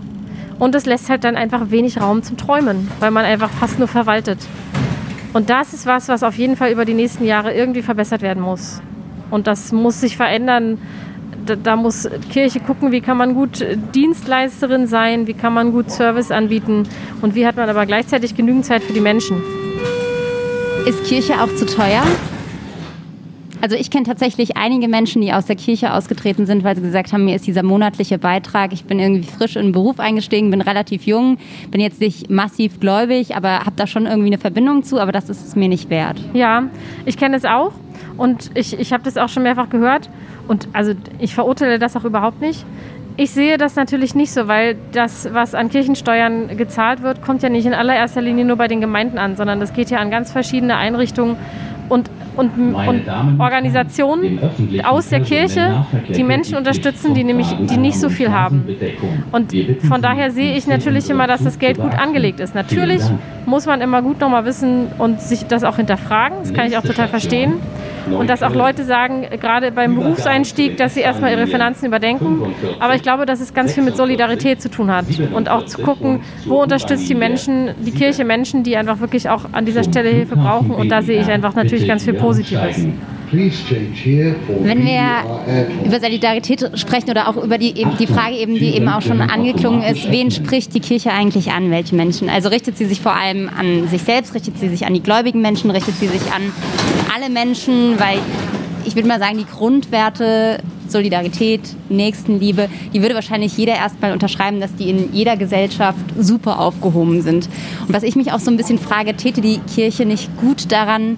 [0.60, 3.88] Und es lässt halt dann einfach wenig Raum zum Träumen, weil man einfach fast nur
[3.88, 4.40] verwaltet.
[5.34, 8.42] Und das ist was, was auf jeden Fall über die nächsten Jahre irgendwie verbessert werden
[8.42, 8.82] muss.
[9.32, 10.78] Und das muss sich verändern,
[11.46, 15.92] da, da, muss Kirche gucken, wie kann man gut Dienstleisterin sein, wie kann man gut
[15.92, 16.84] Service anbieten
[17.22, 19.42] und wie hat man aber gleichzeitig genügend Zeit für die Menschen.
[20.86, 22.04] Ist Kirche auch zu teuer?
[23.64, 27.14] Also ich kenne tatsächlich einige Menschen, die aus der Kirche ausgetreten sind, weil sie gesagt
[27.14, 30.60] haben, mir ist dieser monatliche Beitrag, ich bin irgendwie frisch in den Beruf eingestiegen, bin
[30.60, 31.38] relativ jung,
[31.72, 35.30] bin jetzt nicht massiv gläubig, aber habe da schon irgendwie eine Verbindung zu, aber das
[35.30, 36.20] ist es mir nicht wert.
[36.34, 36.64] Ja,
[37.06, 37.72] ich kenne es auch
[38.18, 40.10] und ich, ich habe das auch schon mehrfach gehört
[40.48, 42.66] und also ich verurteile das auch überhaupt nicht.
[43.16, 47.50] Ich sehe das natürlich nicht so, weil das, was an Kirchensteuern gezahlt wird, kommt ja
[47.50, 50.32] nicht in allererster Linie nur bei den Gemeinden an, sondern das geht ja an ganz
[50.32, 51.36] verschiedene Einrichtungen
[51.90, 53.08] und, und, und
[53.40, 54.40] Organisationen
[54.84, 58.66] aus der Kirche, die Menschen unterstützen, die nämlich die nicht so viel haben.
[59.32, 59.54] Und
[59.88, 62.56] von daher sehe ich natürlich immer, dass das Geld gut angelegt ist.
[62.56, 63.02] Natürlich
[63.46, 66.40] muss man immer gut nochmal wissen und sich das auch hinterfragen.
[66.40, 67.54] Das kann ich auch total verstehen.
[68.12, 72.54] Und dass auch Leute sagen, gerade beim Berufseinstieg, dass sie erstmal ihre Finanzen überdenken.
[72.80, 75.06] Aber ich glaube, dass es ganz viel mit Solidarität zu tun hat.
[75.34, 79.46] Und auch zu gucken, wo unterstützt die Menschen, die Kirche Menschen, die einfach wirklich auch
[79.52, 80.72] an dieser Stelle Hilfe brauchen.
[80.72, 82.88] Und da sehe ich einfach natürlich ganz viel Positives.
[84.64, 89.02] Wenn wir über Solidarität sprechen oder auch über die, die Frage eben, die eben auch
[89.02, 92.30] schon angeklungen ist, wen spricht die Kirche eigentlich an, welche Menschen?
[92.30, 95.42] Also richtet sie sich vor allem an sich selbst, richtet sie sich an die gläubigen
[95.42, 96.42] Menschen, richtet sie sich an
[97.14, 98.20] alle Menschen, weil
[98.86, 104.76] ich würde mal sagen, die Grundwerte Solidarität, Nächstenliebe, die würde wahrscheinlich jeder erstmal unterschreiben, dass
[104.76, 107.50] die in jeder Gesellschaft super aufgehoben sind.
[107.88, 111.18] Und was ich mich auch so ein bisschen frage, täte die Kirche nicht gut daran,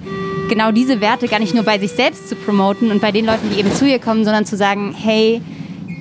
[0.49, 3.49] genau diese Werte gar nicht nur bei sich selbst zu promoten und bei den Leuten,
[3.49, 5.41] die eben zu ihr kommen, sondern zu sagen, hey,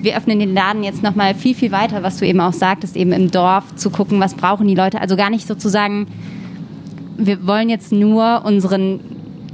[0.03, 2.97] wir öffnen den Laden jetzt noch mal viel, viel weiter, was du eben auch sagtest,
[2.97, 5.01] eben im Dorf zu gucken, was brauchen die Leute.
[5.01, 6.07] Also gar nicht sozusagen,
[7.17, 9.01] wir wollen jetzt nur unseren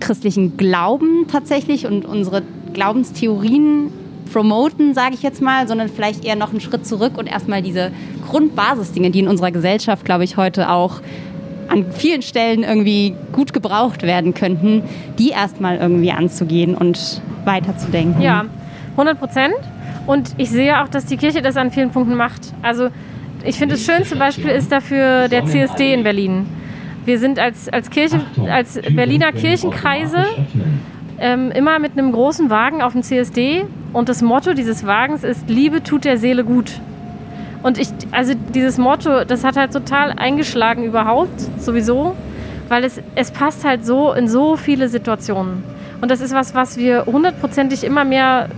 [0.01, 3.93] christlichen Glauben tatsächlich und unsere Glaubenstheorien
[4.32, 7.93] promoten, sage ich jetzt mal, sondern vielleicht eher noch einen Schritt zurück und erstmal diese
[8.28, 11.01] Grundbasisdinge, die in unserer Gesellschaft, glaube ich, heute auch
[11.71, 14.83] an vielen Stellen irgendwie gut gebraucht werden könnten,
[15.18, 18.21] die erstmal irgendwie anzugehen und weiterzudenken.
[18.21, 18.45] Ja,
[18.93, 19.55] 100 Prozent.
[20.07, 22.53] Und ich sehe auch, dass die Kirche das an vielen Punkten macht.
[22.62, 22.89] Also
[23.45, 26.47] ich finde, das schönste Beispiel ist dafür der CSD in Berlin.
[27.05, 30.25] Wir sind als, als, Kirche, als Berliner Kirchenkreise
[31.18, 35.49] ähm, immer mit einem großen Wagen auf dem CSD und das Motto dieses Wagens ist
[35.49, 36.81] Liebe tut der Seele gut.
[37.63, 42.17] Und ich, also dieses Motto, das hat halt total eingeschlagen überhaupt, sowieso,
[42.69, 45.63] weil es, es passt halt so in so viele Situationen.
[46.01, 48.49] Und das ist was, was wir hundertprozentig immer mehr,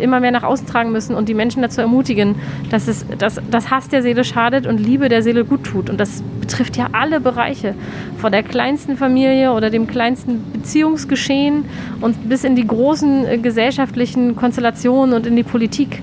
[0.00, 2.34] immer mehr nach außen tragen müssen und die Menschen dazu ermutigen,
[2.70, 5.88] dass, es, dass, dass Hass der Seele schadet und Liebe der Seele gut tut.
[5.88, 7.76] Und das betrifft ja alle Bereiche,
[8.18, 11.64] von der kleinsten Familie oder dem kleinsten Beziehungsgeschehen
[12.00, 16.02] und bis in die großen äh, gesellschaftlichen Konstellationen und in die Politik.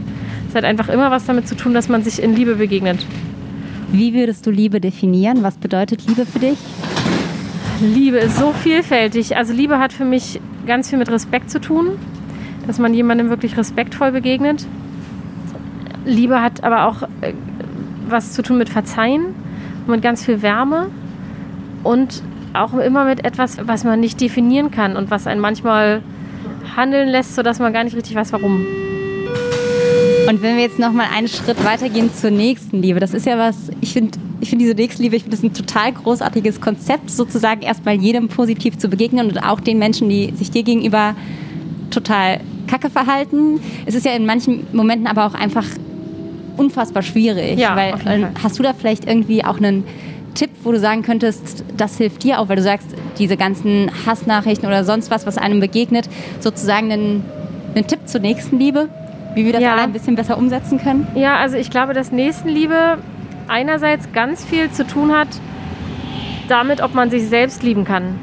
[0.51, 3.05] Es hat einfach immer was damit zu tun, dass man sich in Liebe begegnet.
[3.89, 5.43] Wie würdest du Liebe definieren?
[5.43, 6.57] Was bedeutet Liebe für dich?
[7.79, 9.37] Liebe ist so vielfältig.
[9.37, 11.91] Also Liebe hat für mich ganz viel mit Respekt zu tun,
[12.67, 14.67] dass man jemandem wirklich respektvoll begegnet.
[16.03, 17.31] Liebe hat aber auch äh,
[18.09, 19.27] was zu tun mit Verzeihen,
[19.87, 20.87] mit ganz viel Wärme
[21.83, 26.03] und auch immer mit etwas, was man nicht definieren kann und was einen manchmal
[26.75, 28.65] handeln lässt, sodass man gar nicht richtig weiß, warum.
[30.27, 33.71] Und wenn wir jetzt noch mal einen Schritt weitergehen zur Nächstenliebe, das ist ja was,
[33.81, 37.95] ich finde ich finde diese Nächstenliebe, ich finde das ein total großartiges Konzept, sozusagen erstmal
[37.95, 41.15] jedem positiv zu begegnen und auch den Menschen, die sich dir gegenüber
[41.91, 43.59] total kacke verhalten.
[43.85, 45.65] Es ist ja in manchen Momenten aber auch einfach
[46.57, 47.59] unfassbar schwierig.
[47.59, 49.83] Ja, weil, äh, hast du da vielleicht irgendwie auch einen
[50.33, 54.67] Tipp, wo du sagen könntest, das hilft dir auch, weil du sagst, diese ganzen Hassnachrichten
[54.67, 56.09] oder sonst was, was einem begegnet,
[56.39, 57.25] sozusagen einen,
[57.75, 58.89] einen Tipp zur Nächstenliebe?
[59.35, 59.73] Wie wir das ja.
[59.73, 61.07] alle ein bisschen besser umsetzen können?
[61.15, 62.97] Ja, also ich glaube, dass Nächstenliebe
[63.47, 65.27] einerseits ganz viel zu tun hat
[66.47, 68.19] damit, ob man sich selbst lieben kann.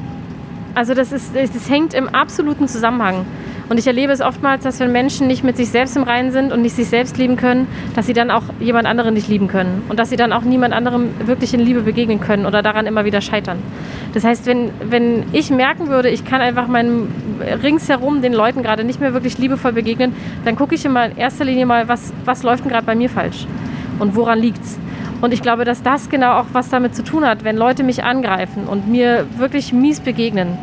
[0.75, 3.25] Also das, ist, das hängt im absoluten Zusammenhang.
[3.69, 6.53] Und ich erlebe es oftmals, dass wenn Menschen nicht mit sich selbst im Reinen sind
[6.53, 9.83] und nicht sich selbst lieben können, dass sie dann auch jemand anderen nicht lieben können.
[9.89, 13.05] Und dass sie dann auch niemand anderem wirklich in Liebe begegnen können oder daran immer
[13.05, 13.59] wieder scheitern.
[14.15, 17.09] Das heißt, wenn, wenn ich merken würde, ich kann einfach meinem
[17.63, 21.45] ringsherum den Leuten gerade nicht mehr wirklich liebevoll begegnen, dann gucke ich immer in erster
[21.45, 23.47] Linie mal, was, was läuft denn gerade bei mir falsch
[23.99, 24.79] und woran liegt es.
[25.21, 28.05] Und ich glaube, dass das genau auch was damit zu tun hat, wenn Leute mich
[28.05, 30.57] angreifen und mir wirklich mies begegnen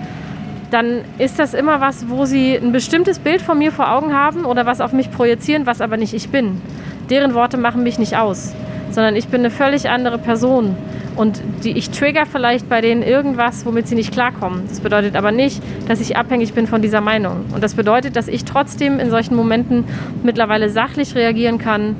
[0.71, 4.45] dann ist das immer was, wo sie ein bestimmtes Bild von mir vor Augen haben
[4.45, 6.61] oder was auf mich projizieren, was aber nicht ich bin.
[7.09, 8.53] Deren Worte machen mich nicht aus,
[8.91, 10.75] sondern ich bin eine völlig andere Person.
[11.15, 14.63] Und die, ich trigger vielleicht bei denen irgendwas, womit sie nicht klarkommen.
[14.67, 17.45] Das bedeutet aber nicht, dass ich abhängig bin von dieser Meinung.
[17.53, 19.85] Und das bedeutet, dass ich trotzdem in solchen Momenten
[20.23, 21.95] mittlerweile sachlich reagieren kann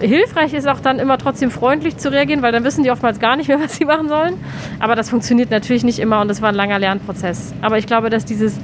[0.00, 3.36] hilfreich ist auch dann immer trotzdem freundlich zu reagieren, weil dann wissen die oftmals gar
[3.36, 4.34] nicht mehr, was sie machen sollen.
[4.78, 7.54] Aber das funktioniert natürlich nicht immer und das war ein langer Lernprozess.
[7.62, 8.58] Aber ich glaube, dass dieses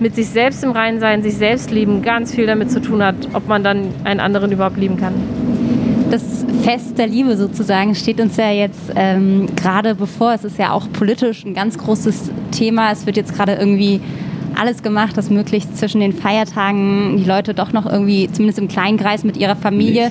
[0.00, 3.16] mit sich selbst im Reinen sein, sich selbst lieben, ganz viel damit zu tun hat,
[3.34, 5.39] ob man dann einen anderen überhaupt lieben kann.
[6.10, 10.34] Das Fest der Liebe sozusagen steht uns ja jetzt ähm, gerade bevor.
[10.34, 12.90] Es ist ja auch politisch ein ganz großes Thema.
[12.90, 14.00] Es wird jetzt gerade irgendwie
[14.60, 18.98] alles gemacht, dass möglichst zwischen den Feiertagen die Leute doch noch irgendwie, zumindest im kleinen
[18.98, 20.10] Kreis mit ihrer Familie,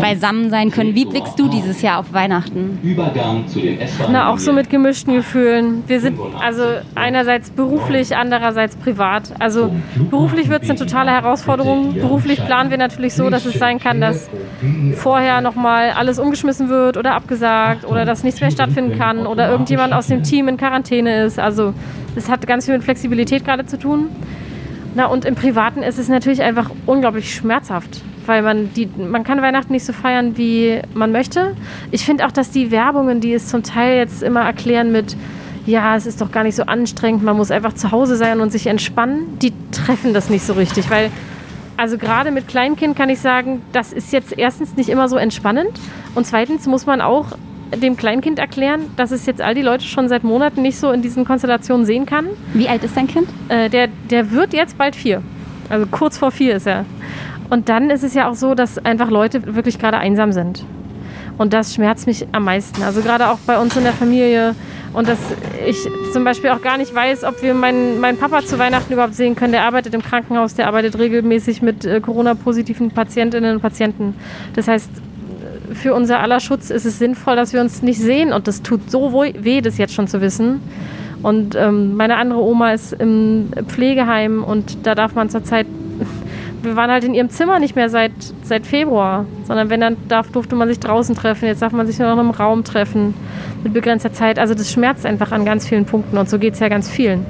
[0.00, 0.94] beisammen sein können.
[0.94, 2.78] Wie blickst du dieses Jahr auf Weihnachten?
[2.82, 3.78] Übergang zu den
[4.12, 5.82] Na, auch so mit gemischten Gefühlen.
[5.88, 6.62] Wir sind also
[6.94, 9.32] einerseits beruflich, andererseits privat.
[9.40, 9.74] Also
[10.08, 11.94] beruflich wird es eine totale Herausforderung.
[11.94, 14.30] Beruflich planen wir natürlich so, dass es sein kann, dass
[14.94, 19.92] vorher nochmal alles umgeschmissen wird oder abgesagt oder dass nichts mehr stattfinden kann oder irgendjemand
[19.92, 21.40] aus dem Team in Quarantäne ist.
[21.40, 21.74] Also
[22.16, 24.08] es hat ganz viel mit Flexibilität gerade zu tun.
[24.94, 29.40] Na, und im Privaten ist es natürlich einfach unglaublich schmerzhaft, weil man, die, man kann
[29.40, 31.56] Weihnachten nicht so feiern, wie man möchte.
[31.92, 35.16] Ich finde auch, dass die Werbungen, die es zum Teil jetzt immer erklären mit,
[35.64, 38.50] ja, es ist doch gar nicht so anstrengend, man muss einfach zu Hause sein und
[38.50, 41.10] sich entspannen, die treffen das nicht so richtig, weil
[41.76, 45.70] also gerade mit Kleinkind kann ich sagen, das ist jetzt erstens nicht immer so entspannend
[46.14, 47.28] und zweitens muss man auch
[47.76, 51.02] dem Kleinkind erklären, dass es jetzt all die Leute schon seit Monaten nicht so in
[51.02, 52.26] diesen Konstellationen sehen kann.
[52.52, 53.28] Wie alt ist dein Kind?
[53.48, 55.22] Äh, der, der wird jetzt bald vier.
[55.68, 56.84] Also kurz vor vier ist er.
[57.48, 60.64] Und dann ist es ja auch so, dass einfach Leute wirklich gerade einsam sind.
[61.38, 62.82] Und das schmerzt mich am meisten.
[62.82, 64.54] Also gerade auch bei uns in der Familie.
[64.92, 65.18] Und dass
[65.66, 65.76] ich
[66.12, 69.36] zum Beispiel auch gar nicht weiß, ob wir meinen, meinen Papa zu Weihnachten überhaupt sehen
[69.36, 69.52] können.
[69.52, 74.14] Der arbeitet im Krankenhaus, der arbeitet regelmäßig mit äh, Corona-positiven Patientinnen und Patienten.
[74.54, 74.90] Das heißt,
[75.72, 78.32] für unser aller Schutz ist es sinnvoll, dass wir uns nicht sehen.
[78.32, 80.60] Und das tut so weh, das jetzt schon zu wissen.
[81.22, 85.66] Und ähm, meine andere Oma ist im Pflegeheim und da darf man zurzeit,
[86.62, 88.12] wir waren halt in ihrem Zimmer nicht mehr seit,
[88.42, 91.46] seit Februar, sondern wenn dann darf, durfte man sich draußen treffen.
[91.46, 93.14] Jetzt darf man sich nur noch im Raum treffen
[93.62, 94.38] mit begrenzter Zeit.
[94.38, 97.26] Also das schmerzt einfach an ganz vielen Punkten und so geht es ja ganz vielen.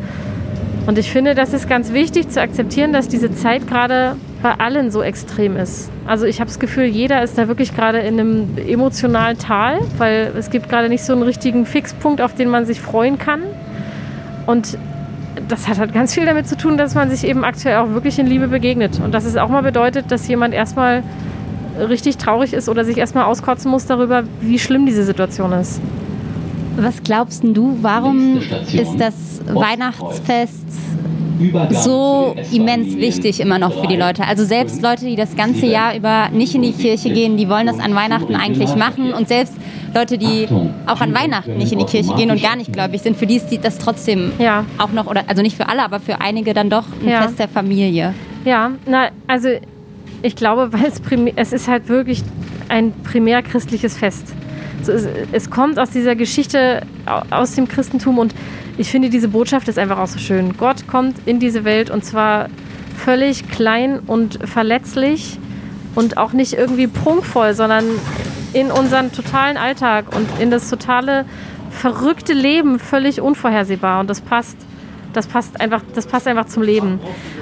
[0.87, 4.91] Und ich finde, das ist ganz wichtig zu akzeptieren, dass diese Zeit gerade bei allen
[4.91, 5.91] so extrem ist.
[6.07, 10.33] Also ich habe das Gefühl, jeder ist da wirklich gerade in einem emotionalen Tal, weil
[10.39, 13.43] es gibt gerade nicht so einen richtigen Fixpunkt, auf den man sich freuen kann.
[14.47, 14.79] Und
[15.49, 18.19] das hat halt ganz viel damit zu tun, dass man sich eben aktuell auch wirklich
[18.19, 19.01] in Liebe begegnet.
[19.05, 21.03] Und dass es auch mal bedeutet, dass jemand erstmal
[21.79, 25.81] richtig traurig ist oder sich erstmal auskotzen muss darüber, wie schlimm diese Situation ist.
[26.83, 28.39] Was glaubst du, warum
[28.73, 30.67] ist das Weihnachtsfest
[31.71, 34.27] so immens wichtig immer noch für die Leute.
[34.27, 37.67] Also selbst Leute, die das ganze Jahr über nicht in die Kirche gehen, die wollen
[37.67, 39.13] das an Weihnachten eigentlich machen.
[39.13, 39.55] Und selbst
[39.95, 40.49] Leute, die
[40.87, 43.37] auch an Weihnachten nicht in die Kirche gehen und gar nicht gläubig sind, für die
[43.37, 44.65] ist das trotzdem ja.
[44.79, 47.23] auch noch, oder also nicht für alle, aber für einige dann doch ein ja.
[47.23, 48.15] Fest der Familie.
[48.45, 49.49] Ja, na, also
[50.23, 51.01] ich glaube, weil es,
[51.37, 52.23] es ist halt wirklich
[52.69, 54.35] ein primär christliches Fest.
[54.89, 56.83] Es, es kommt aus dieser Geschichte,
[57.31, 58.35] aus dem Christentum und
[58.79, 60.57] ich finde, diese Botschaft ist einfach auch so schön.
[60.57, 62.49] Gott kommt in diese Welt und zwar
[62.97, 65.39] völlig klein und verletzlich
[65.95, 67.85] und auch nicht irgendwie prunkvoll, sondern
[68.53, 71.25] in unseren totalen Alltag und in das totale
[71.71, 74.01] verrückte Leben völlig unvorhersehbar.
[74.01, 74.57] Und das passt
[75.13, 77.01] das passt einfach, das passt einfach zum Leben.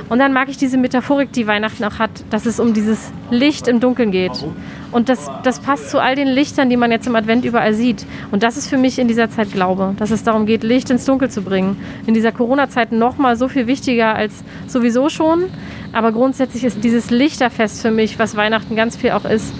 [0.08, 3.68] Und dann mag ich diese Metaphorik, die Weihnachten auch hat, dass es um dieses Licht
[3.68, 4.44] im Dunkeln geht.
[4.90, 8.06] Und das, das passt zu all den Lichtern, die man jetzt im Advent überall sieht.
[8.30, 11.04] Und das ist für mich in dieser Zeit Glaube, dass es darum geht, Licht ins
[11.04, 11.76] Dunkel zu bringen.
[12.06, 15.44] In dieser Corona-Zeit nochmal so viel wichtiger als sowieso schon.
[15.92, 19.52] Aber grundsätzlich ist dieses Lichterfest für mich, was Weihnachten ganz viel auch ist,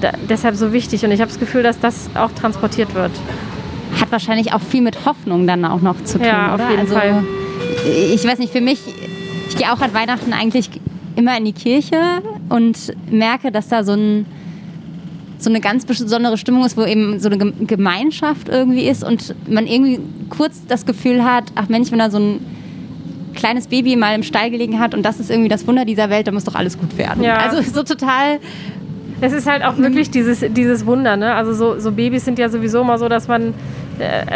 [0.00, 1.04] da, deshalb so wichtig.
[1.04, 3.12] Und ich habe das Gefühl, dass das auch transportiert wird.
[4.00, 6.70] Hat wahrscheinlich auch viel mit Hoffnung dann auch noch zu tun, ja, auf oder?
[6.70, 7.24] Jeden also Fall
[8.14, 8.80] ich weiß nicht, für mich,
[9.48, 10.70] ich gehe auch an Weihnachten eigentlich
[11.16, 12.00] immer in die Kirche
[12.48, 14.26] und merke, dass da so, ein,
[15.38, 19.66] so eine ganz besondere Stimmung ist, wo eben so eine Gemeinschaft irgendwie ist und man
[19.66, 22.40] irgendwie kurz das Gefühl hat, ach Mensch, wenn da so ein
[23.34, 26.26] kleines Baby mal im Stall gelegen hat und das ist irgendwie das Wunder dieser Welt,
[26.26, 27.22] dann muss doch alles gut werden.
[27.22, 27.36] Ja.
[27.36, 28.38] Also so total.
[29.20, 31.34] Es ist halt auch wirklich dieses, dieses Wunder, ne?
[31.34, 33.54] Also so, so Babys sind ja sowieso immer so, dass man,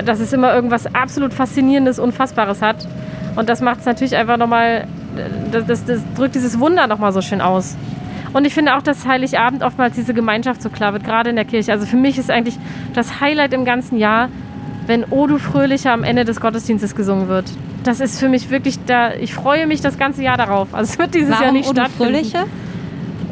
[0.05, 2.87] dass es immer irgendwas absolut Faszinierendes, Unfassbares hat.
[3.37, 4.87] Und das macht es natürlich einfach nochmal,
[5.51, 7.77] das, das, das drückt dieses Wunder nochmal so schön aus.
[8.33, 11.45] Und ich finde auch, dass Heiligabend oftmals diese Gemeinschaft so klar wird, gerade in der
[11.45, 11.73] Kirche.
[11.73, 12.59] Also für mich ist eigentlich
[12.95, 14.29] das Highlight im ganzen Jahr,
[14.87, 17.47] wenn O du Fröhlicher am Ende des Gottesdienstes gesungen wird.
[17.83, 20.75] Das ist für mich wirklich da, ich freue mich das ganze Jahr darauf.
[20.75, 22.13] Also es wird dieses Warum Jahr nicht o du stattfinden.
[22.13, 22.45] Fröhliche?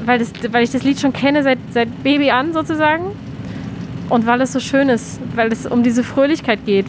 [0.05, 3.13] Weil, das, weil ich das Lied schon kenne seit, seit Baby an sozusagen.
[4.09, 6.87] Und weil es so schön ist, weil es um diese Fröhlichkeit geht,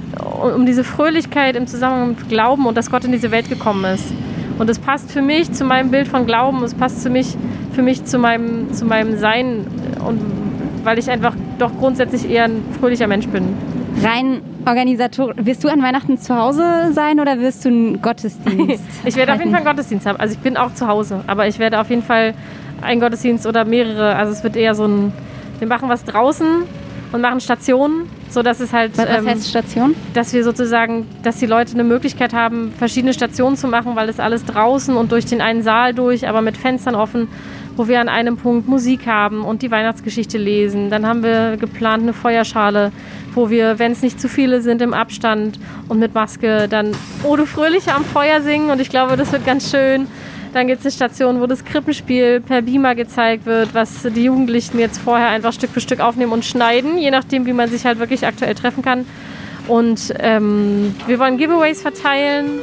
[0.56, 4.06] um diese Fröhlichkeit im Zusammenhang mit Glauben und dass Gott in diese Welt gekommen ist.
[4.58, 7.36] Und es passt für mich zu meinem Bild von Glauben, es passt für mich,
[7.74, 9.66] für mich zu, meinem, zu meinem Sein
[10.06, 10.20] und
[10.84, 13.44] weil ich einfach doch grundsätzlich eher ein fröhlicher Mensch bin.
[14.02, 18.84] Rein Organisator, wirst du an Weihnachten zu Hause sein oder wirst du einen Gottesdienst?
[19.06, 20.20] ich werde auf jeden Fall einen Gottesdienst haben.
[20.20, 22.34] Also ich bin auch zu Hause, aber ich werde auf jeden Fall
[22.82, 24.16] einen Gottesdienst oder mehrere.
[24.16, 25.12] Also es wird eher so ein,
[25.60, 26.64] wir machen was draußen
[27.12, 28.98] und machen Stationen, so dass es halt.
[28.98, 29.96] Was, was ähm, heißt Station?
[30.14, 34.20] Dass wir sozusagen, dass die Leute eine Möglichkeit haben, verschiedene Stationen zu machen, weil es
[34.20, 37.28] alles draußen und durch den einen Saal durch, aber mit Fenstern offen
[37.80, 40.90] wo wir an einem Punkt Musik haben und die Weihnachtsgeschichte lesen.
[40.90, 42.92] Dann haben wir geplant eine Feuerschale,
[43.34, 45.58] wo wir, wenn es nicht zu viele sind, im Abstand
[45.88, 46.92] und mit Maske dann
[47.24, 48.70] Ode Fröhliche am Feuer singen.
[48.70, 50.08] Und ich glaube, das wird ganz schön.
[50.54, 54.80] Dann gibt es eine Station, wo das Krippenspiel per Beamer gezeigt wird, was die Jugendlichen
[54.80, 58.00] jetzt vorher einfach Stück für Stück aufnehmen und schneiden, je nachdem, wie man sich halt
[58.00, 59.06] wirklich aktuell treffen kann.
[59.68, 62.60] Und ähm, wir wollen Giveaways verteilen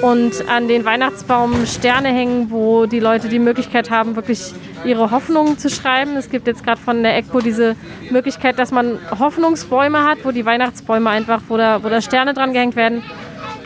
[0.00, 4.54] und an den Weihnachtsbaum Sterne hängen, wo die Leute die Möglichkeit haben, wirklich
[4.86, 6.16] ihre Hoffnungen zu schreiben.
[6.16, 7.76] Es gibt jetzt gerade von der ECPO diese
[8.10, 12.54] Möglichkeit, dass man Hoffnungsbäume hat, wo die Weihnachtsbäume einfach, wo da, wo da Sterne dran
[12.54, 13.02] gehängt werden.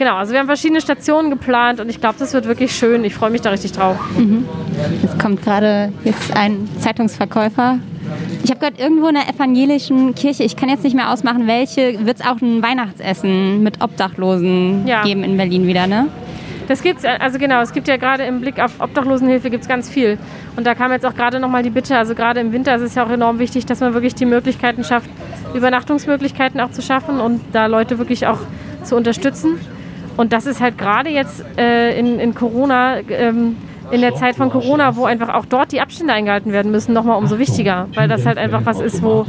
[0.01, 3.05] Genau, also wir haben verschiedene Stationen geplant und ich glaube, das wird wirklich schön.
[3.05, 3.99] Ich freue mich da richtig drauf.
[4.17, 4.47] Mhm.
[5.03, 7.79] Jetzt kommt gerade jetzt ein Zeitungsverkäufer
[8.43, 12.07] ich habe gehört, irgendwo in der evangelischen Kirche, ich kann jetzt nicht mehr ausmachen, welche,
[12.07, 15.03] wird es auch ein Weihnachtsessen mit Obdachlosen ja.
[15.03, 16.09] geben in Berlin wieder, ne?
[16.67, 19.91] Das gibt's, also genau, es gibt ja gerade im Blick auf Obdachlosenhilfe gibt es ganz
[19.91, 20.19] viel.
[20.57, 22.95] Und da kam jetzt auch gerade nochmal die Bitte, also gerade im Winter ist es
[22.95, 25.11] ja auch enorm wichtig, dass man wirklich die Möglichkeiten schafft,
[25.55, 28.39] Übernachtungsmöglichkeiten auch zu schaffen und da Leute wirklich auch
[28.83, 29.59] zu unterstützen.
[30.17, 33.57] Und das ist halt gerade jetzt äh, in, in Corona ähm,
[33.91, 37.19] in der Zeit von Corona, wo einfach auch dort die Abstände eingehalten werden müssen, nochmal
[37.19, 39.27] umso wichtiger, weil das halt einfach was ist, wo,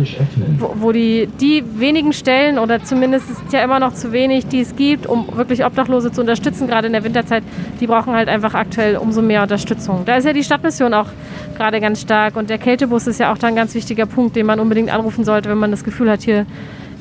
[0.57, 4.47] wo, wo, die, die wenigen Stellen oder zumindest ist es ja immer noch zu wenig,
[4.47, 7.43] die es gibt, um wirklich Obdachlose zu unterstützen, gerade in der Winterzeit,
[7.79, 10.03] die brauchen halt einfach aktuell umso mehr Unterstützung.
[10.05, 11.07] Da ist ja die Stadtmission auch
[11.57, 14.45] gerade ganz stark und der Kältebus ist ja auch da ein ganz wichtiger Punkt, den
[14.45, 16.45] man unbedingt anrufen sollte, wenn man das Gefühl hat, hier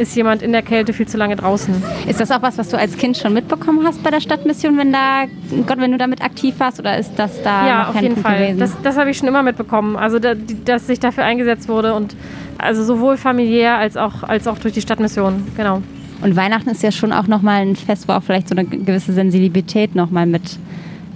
[0.00, 1.74] ist jemand in der Kälte viel zu lange draußen.
[2.08, 4.92] Ist das auch was, was du als Kind schon mitbekommen hast bei der Stadtmission, wenn
[4.92, 5.26] da
[5.66, 8.38] Gott, wenn du damit aktiv warst, oder ist das da ja auf jeden Punkt Fall?
[8.38, 8.58] Gewesen?
[8.58, 9.96] Das, das habe ich schon immer mitbekommen.
[9.96, 10.34] Also da,
[10.64, 12.16] dass sich dafür eingesetzt wurde und
[12.58, 15.46] also sowohl familiär als auch als auch durch die Stadtmission.
[15.56, 15.82] Genau.
[16.22, 19.12] Und Weihnachten ist ja schon auch nochmal ein Fest, wo auch vielleicht so eine gewisse
[19.12, 20.58] Sensibilität nochmal mit,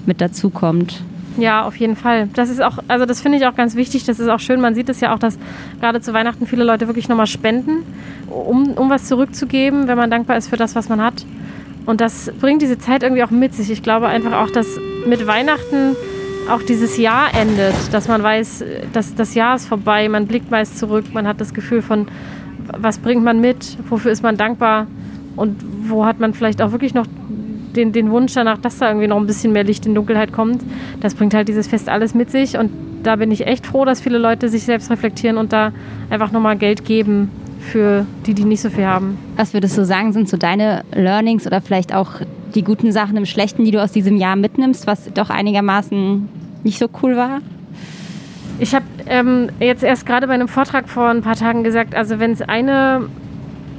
[0.07, 1.03] mit dazukommt.
[1.37, 2.29] Ja, auf jeden Fall.
[2.35, 4.05] Das ist auch, also das finde ich auch ganz wichtig.
[4.05, 4.61] Das ist auch schön.
[4.61, 5.39] Man sieht es ja auch, dass
[5.81, 7.85] gerade zu Weihnachten viele Leute wirklich nochmal spenden,
[8.31, 11.27] um, um was zurückzugeben, wenn man dankbar ist für das, was man hat.
[11.87, 13.71] Und das bringt diese Zeit irgendwie auch mit sich.
[13.71, 14.67] Ich glaube einfach auch, dass
[15.07, 15.97] mit Weihnachten
[16.49, 20.79] auch dieses Jahr endet, dass man weiß, dass das Jahr ist vorbei, man blickt meist
[20.79, 22.07] zurück, man hat das Gefühl von,
[22.79, 24.87] was bringt man mit, wofür ist man dankbar
[25.37, 25.57] und
[25.89, 27.07] wo hat man vielleicht auch wirklich noch
[27.77, 30.63] den, den Wunsch danach, dass da irgendwie noch ein bisschen mehr Licht in Dunkelheit kommt.
[31.01, 32.71] Das bringt halt dieses Fest alles mit sich und
[33.03, 35.73] da bin ich echt froh, dass viele Leute sich selbst reflektieren und da
[36.11, 39.19] einfach nochmal Geld geben für die, die nicht so viel haben.
[39.37, 42.21] Was würdest du sagen, sind so deine Learnings oder vielleicht auch
[42.55, 46.29] die guten Sachen im Schlechten, die du aus diesem Jahr mitnimmst, was doch einigermaßen
[46.63, 47.41] nicht so cool war?
[48.59, 52.21] Ich habe ähm, jetzt erst gerade bei einem Vortrag vor ein paar Tagen gesagt, also
[52.21, 53.09] wenn es eine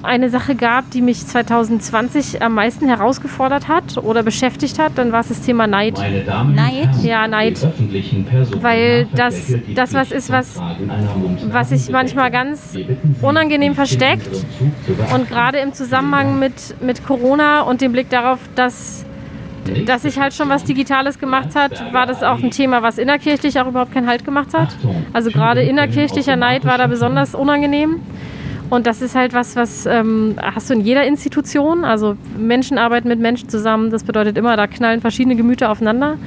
[0.06, 5.22] eine Sache gab, die mich 2020 am meisten herausgefordert hat oder beschäftigt hat, dann war
[5.22, 5.98] es das Thema Neid.
[5.98, 6.90] Neid?
[7.04, 7.68] Ja, Neid.
[8.62, 10.62] Weil das, das was ist, was,
[11.50, 12.78] was sich manchmal ganz
[13.22, 14.46] unangenehm versteckt.
[15.14, 19.06] Und gerade im Zusammenhang mit, mit Corona und dem Blick darauf, dass
[19.86, 23.60] dass sich halt schon was Digitales gemacht hat, war das auch ein Thema, was innerkirchlich
[23.60, 24.70] auch überhaupt keinen Halt gemacht hat.
[25.14, 28.02] Also gerade innerkirchlicher Neid war da besonders unangenehm.
[28.70, 31.86] Und das ist halt was, was ähm, hast du in jeder Institution.
[31.86, 33.92] Also Menschen arbeiten mit Menschen zusammen.
[33.92, 36.18] Das bedeutet immer, da knallen verschiedene Gemüter aufeinander.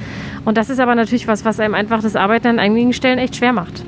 [0.45, 3.37] Und das ist aber natürlich was, was einem einfach das Arbeiten an einigen Stellen echt
[3.37, 3.85] schwer macht.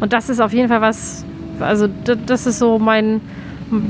[0.00, 1.24] Und das ist auf jeden Fall was,
[1.60, 3.20] also das ist so mein,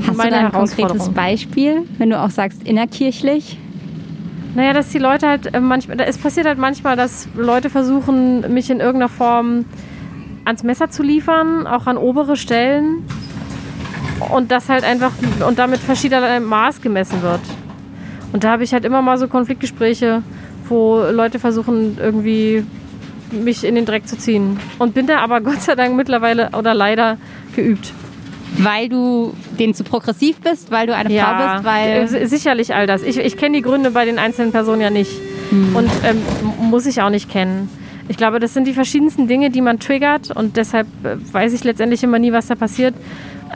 [0.07, 3.57] Hast meine du da ein konkretes Beispiel, wenn du auch sagst innerkirchlich?
[4.55, 8.69] Naja, dass die Leute halt äh, manchmal, es passiert halt manchmal, dass Leute versuchen, mich
[8.69, 9.65] in irgendeiner Form
[10.45, 13.05] ans Messer zu liefern, auch an obere Stellen
[14.29, 15.11] und das halt einfach
[15.47, 17.41] und damit verschiedener Maß gemessen wird.
[18.31, 20.23] Und da habe ich halt immer mal so Konfliktgespräche,
[20.67, 22.65] wo Leute versuchen, irgendwie
[23.31, 24.59] mich in den Dreck zu ziehen.
[24.79, 27.17] Und bin da aber Gott sei Dank mittlerweile oder leider
[27.55, 27.93] geübt.
[28.57, 32.27] Weil du denen zu progressiv bist, weil du eine ja, Frau bist, weil.
[32.27, 33.01] Sicherlich all das.
[33.01, 35.11] Ich, ich kenne die Gründe bei den einzelnen Personen ja nicht.
[35.49, 35.75] Hm.
[35.75, 36.21] Und ähm,
[36.69, 37.67] muss ich auch nicht kennen.
[38.09, 41.63] Ich glaube, das sind die verschiedensten Dinge, die man triggert und deshalb äh, weiß ich
[41.63, 42.93] letztendlich immer nie, was da passiert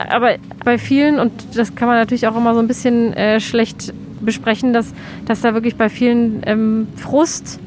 [0.09, 3.93] aber bei vielen, und das kann man natürlich auch immer so ein bisschen äh, schlecht
[4.21, 4.93] besprechen, dass,
[5.25, 7.59] dass da wirklich bei vielen ähm, Frust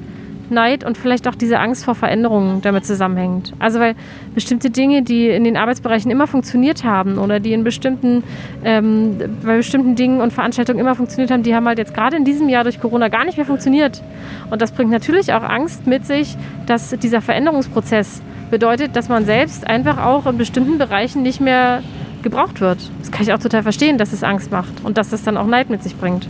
[0.50, 3.52] Neid und vielleicht auch diese Angst vor Veränderungen damit zusammenhängt.
[3.58, 3.94] Also weil
[4.34, 8.22] bestimmte Dinge, die in den Arbeitsbereichen immer funktioniert haben oder die in bestimmten,
[8.64, 12.24] ähm, bei bestimmten Dingen und Veranstaltungen immer funktioniert haben, die haben halt jetzt gerade in
[12.24, 14.02] diesem Jahr durch Corona gar nicht mehr funktioniert.
[14.50, 18.20] Und das bringt natürlich auch Angst mit sich, dass dieser Veränderungsprozess
[18.50, 21.82] bedeutet, dass man selbst einfach auch in bestimmten Bereichen nicht mehr
[22.22, 22.78] gebraucht wird.
[23.00, 25.46] Das kann ich auch total verstehen, dass es Angst macht und dass das dann auch
[25.46, 26.26] Neid mit sich bringt.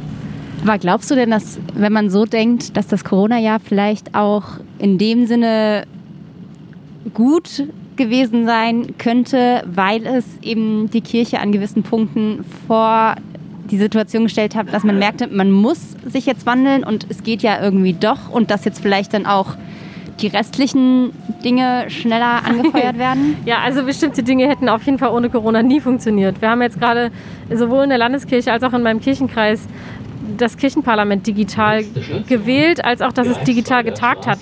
[0.62, 4.44] Aber glaubst du denn, dass, wenn man so denkt, dass das Corona-Jahr vielleicht auch
[4.78, 5.84] in dem Sinne
[7.14, 7.64] gut
[7.96, 13.16] gewesen sein könnte, weil es eben die Kirche an gewissen Punkten vor
[13.70, 17.42] die Situation gestellt hat, dass man merkte, man muss sich jetzt wandeln und es geht
[17.42, 19.56] ja irgendwie doch und dass jetzt vielleicht dann auch
[20.22, 21.12] die restlichen
[21.44, 23.36] Dinge schneller angefeuert werden?
[23.44, 26.40] ja, also bestimmte Dinge hätten auf jeden Fall ohne Corona nie funktioniert.
[26.40, 27.10] Wir haben jetzt gerade
[27.52, 29.66] sowohl in der Landeskirche als auch in meinem Kirchenkreis
[30.36, 31.84] das Kirchenparlament digital
[32.28, 34.38] gewählt, als auch, dass es digital getagt hat.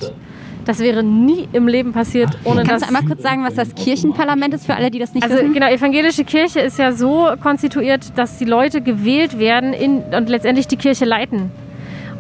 [0.65, 2.81] Das wäre nie im Leben passiert, ohne Kannst dass.
[2.83, 5.55] du einmal kurz sagen, was das Kirchenparlament ist für alle, die das nicht Also wissen?
[5.55, 10.67] genau, evangelische Kirche ist ja so konstituiert, dass die Leute gewählt werden in, und letztendlich
[10.69, 11.51] die Kirche leiten.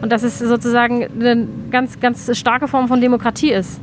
[0.00, 3.80] Und dass es sozusagen eine ganz, ganz starke Form von Demokratie ist.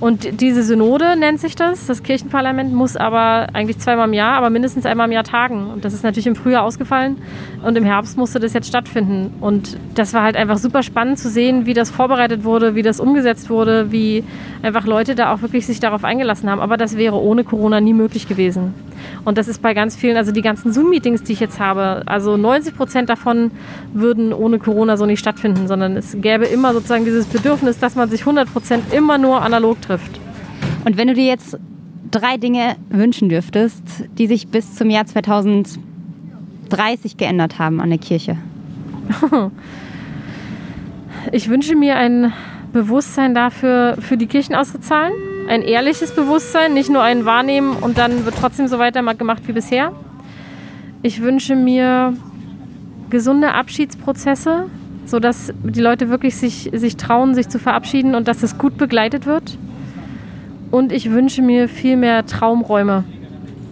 [0.00, 1.86] Und diese Synode nennt sich das.
[1.86, 5.68] Das Kirchenparlament muss aber eigentlich zweimal im Jahr, aber mindestens einmal im Jahr tagen.
[5.70, 7.16] Und das ist natürlich im Frühjahr ausgefallen.
[7.64, 9.32] Und im Herbst musste das jetzt stattfinden.
[9.40, 13.00] Und das war halt einfach super spannend zu sehen, wie das vorbereitet wurde, wie das
[13.00, 14.24] umgesetzt wurde, wie
[14.62, 16.60] einfach Leute da auch wirklich sich darauf eingelassen haben.
[16.60, 18.74] Aber das wäre ohne Corona nie möglich gewesen.
[19.24, 22.36] Und das ist bei ganz vielen, also die ganzen Zoom-Meetings, die ich jetzt habe, also
[22.36, 23.50] 90 Prozent davon
[23.92, 28.08] würden ohne Corona so nicht stattfinden, sondern es gäbe immer sozusagen dieses Bedürfnis, dass man
[28.10, 30.20] sich 100 Prozent immer nur analog trifft.
[30.84, 31.58] Und wenn du dir jetzt
[32.10, 33.82] drei Dinge wünschen dürftest,
[34.18, 38.36] die sich bis zum Jahr 2030 geändert haben an der Kirche?
[41.32, 42.32] Ich wünsche mir ein
[42.72, 45.12] Bewusstsein dafür, für die Kirchenausgezahlen.
[45.48, 49.52] Ein ehrliches Bewusstsein, nicht nur ein Wahrnehmen und dann wird trotzdem so weiter gemacht wie
[49.52, 49.92] bisher.
[51.02, 52.14] Ich wünsche mir
[53.10, 54.66] gesunde Abschiedsprozesse,
[55.06, 59.26] sodass die Leute wirklich sich, sich trauen, sich zu verabschieden und dass es gut begleitet
[59.26, 59.58] wird.
[60.70, 63.04] Und ich wünsche mir viel mehr Traumräume,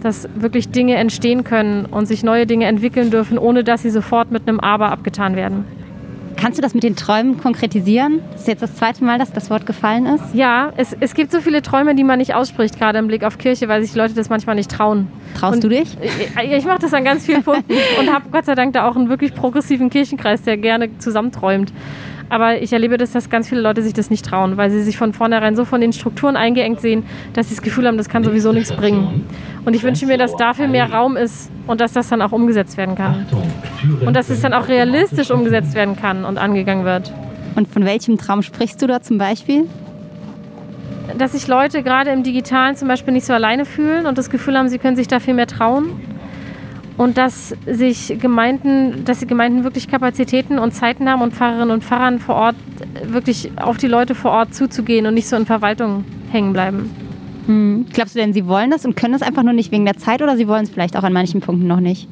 [0.01, 4.31] dass wirklich Dinge entstehen können und sich neue Dinge entwickeln dürfen, ohne dass sie sofort
[4.31, 5.65] mit einem Aber abgetan werden.
[6.35, 8.19] Kannst du das mit den Träumen konkretisieren?
[8.31, 10.23] Das ist jetzt das zweite Mal, dass das Wort gefallen ist.
[10.33, 13.37] Ja, es, es gibt so viele Träume, die man nicht ausspricht, gerade im Blick auf
[13.37, 15.07] Kirche, weil sich Leute das manchmal nicht trauen.
[15.37, 15.95] Traust Und du dich?
[16.43, 18.95] Ich, ich mache das an ganz vielen Punkten und habe Gott sei Dank da auch
[18.95, 21.71] einen wirklich progressiven Kirchenkreis, der gerne zusammenträumt.
[22.33, 24.97] Aber ich erlebe das, dass ganz viele Leute sich das nicht trauen, weil sie sich
[24.97, 28.23] von vornherein so von den Strukturen eingeengt sehen, dass sie das Gefühl haben, das kann
[28.23, 29.27] sowieso nichts bringen.
[29.65, 32.75] Und ich wünsche mir, dass dafür mehr Raum ist und dass das dann auch umgesetzt
[32.75, 33.27] werden kann.
[34.03, 37.13] Und dass es dann auch realistisch umgesetzt werden kann und angegangen wird.
[37.53, 39.65] Und von welchem Traum sprichst du da zum Beispiel?
[41.17, 44.57] dass sich Leute gerade im Digitalen zum Beispiel nicht so alleine fühlen und das Gefühl
[44.57, 45.99] haben, sie können sich da viel mehr trauen.
[46.97, 51.83] Und dass sich Gemeinden, dass die Gemeinden wirklich Kapazitäten und Zeiten haben und Pfarrerinnen und
[51.83, 52.55] Pfarrern vor Ort
[53.05, 56.91] wirklich auf die Leute vor Ort zuzugehen und nicht so in Verwaltung hängen bleiben.
[57.47, 57.85] Hm.
[57.91, 60.21] Glaubst du denn, sie wollen das und können das einfach nur nicht wegen der Zeit
[60.21, 62.07] oder sie wollen es vielleicht auch an manchen Punkten noch nicht?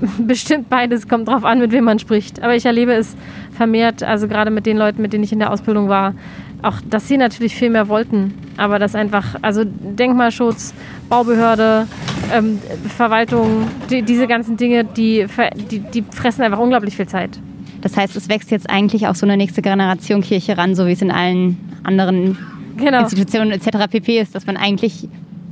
[0.18, 2.42] Bestimmt beides, kommt drauf an, mit wem man spricht.
[2.42, 3.16] Aber ich erlebe es
[3.52, 6.14] vermehrt, also gerade mit den Leuten, mit denen ich in der Ausbildung war,
[6.62, 8.34] auch, dass sie natürlich viel mehr wollten.
[8.56, 10.74] Aber das einfach, also Denkmalschutz,
[11.08, 11.86] Baubehörde,
[12.32, 12.58] ähm,
[12.96, 15.26] Verwaltung, die, diese ganzen Dinge, die,
[15.70, 17.38] die, die fressen einfach unglaublich viel Zeit.
[17.80, 20.92] Das heißt, es wächst jetzt eigentlich auch so eine nächste Generation Kirche ran, so wie
[20.92, 22.36] es in allen anderen
[22.78, 23.00] Genau.
[23.00, 23.88] Institutionen etc.
[23.90, 24.20] pp.
[24.20, 25.08] ist, dass man eigentlich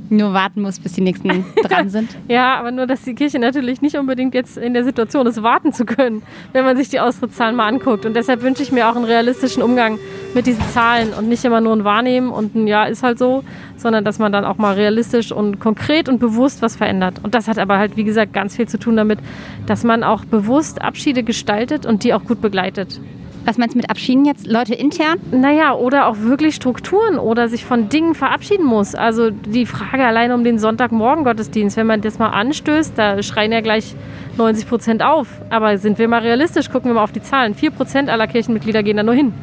[0.09, 2.15] nur warten muss, bis die nächsten dran sind.
[2.27, 5.73] Ja, aber nur, dass die Kirche natürlich nicht unbedingt jetzt in der Situation ist, warten
[5.73, 8.05] zu können, wenn man sich die Austrittszahlen mal anguckt.
[8.05, 9.99] Und deshalb wünsche ich mir auch einen realistischen Umgang
[10.33, 13.43] mit diesen Zahlen und nicht immer nur ein Wahrnehmen und ein Ja ist halt so,
[13.75, 17.19] sondern dass man dann auch mal realistisch und konkret und bewusst was verändert.
[17.23, 19.19] Und das hat aber halt, wie gesagt, ganz viel zu tun damit,
[19.65, 22.99] dass man auch bewusst Abschiede gestaltet und die auch gut begleitet.
[23.47, 24.45] Was meinst du mit Abschieden jetzt?
[24.45, 25.19] Leute intern?
[25.31, 28.93] Naja, oder auch wirklich Strukturen oder sich von Dingen verabschieden muss.
[28.93, 33.61] Also die Frage allein um den Sonntagmorgen-Gottesdienst, wenn man das mal anstößt, da schreien ja
[33.61, 33.95] gleich
[34.35, 35.29] 90 Prozent auf.
[35.49, 37.55] Aber sind wir mal realistisch, gucken wir mal auf die Zahlen.
[37.55, 39.33] 4 Prozent aller Kirchenmitglieder gehen da nur hin.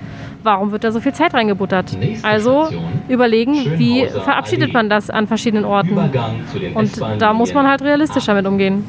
[0.45, 1.97] Warum wird da so viel Zeit reingebuttert?
[2.23, 2.69] Also
[3.09, 5.97] überlegen, wie verabschiedet man das an verschiedenen Orten?
[6.75, 8.85] Und da muss man halt realistisch damit umgehen.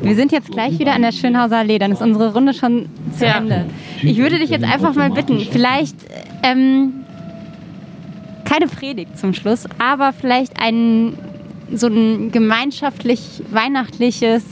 [0.00, 2.86] Wir sind jetzt gleich wieder an der Schönhauser Allee, dann ist unsere Runde schon
[3.16, 3.36] zu Ja.
[3.36, 3.66] Ende.
[4.02, 5.96] Ich würde dich jetzt einfach mal bitten, vielleicht
[6.42, 7.04] ähm,
[8.46, 11.12] keine Predigt zum Schluss, aber vielleicht ein
[11.70, 14.44] so ein gemeinschaftlich weihnachtliches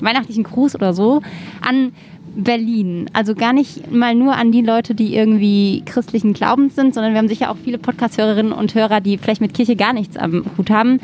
[0.00, 1.20] weihnachtlichen Gruß oder so
[1.60, 1.92] an
[2.34, 3.10] Berlin.
[3.12, 7.18] Also gar nicht mal nur an die Leute, die irgendwie christlichen Glaubens sind, sondern wir
[7.18, 10.70] haben sicher auch viele Podcast-Hörerinnen und Hörer, die vielleicht mit Kirche gar nichts am Hut
[10.70, 11.00] haben.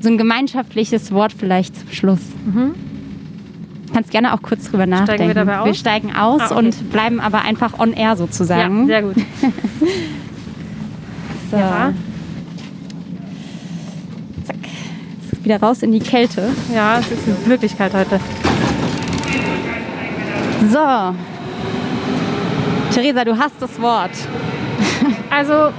[0.00, 2.20] So ein gemeinschaftliches Wort vielleicht zum Schluss.
[2.46, 2.74] Mhm.
[3.92, 5.14] Kannst gerne auch kurz drüber nachdenken.
[5.14, 5.66] Steigen wir dabei aus?
[5.66, 6.66] Wir steigen aus ah, okay.
[6.66, 8.82] und bleiben aber einfach on air sozusagen.
[8.82, 9.16] Ja, sehr gut.
[11.50, 11.56] so.
[11.56, 11.92] Ja.
[14.44, 14.56] Zack.
[15.32, 16.50] Jetzt wieder raus in die Kälte.
[16.72, 18.20] Ja, es ist wirklich kalt heute.
[20.68, 21.14] So.
[22.92, 24.10] Theresa, du hast das Wort.
[25.30, 25.72] Also,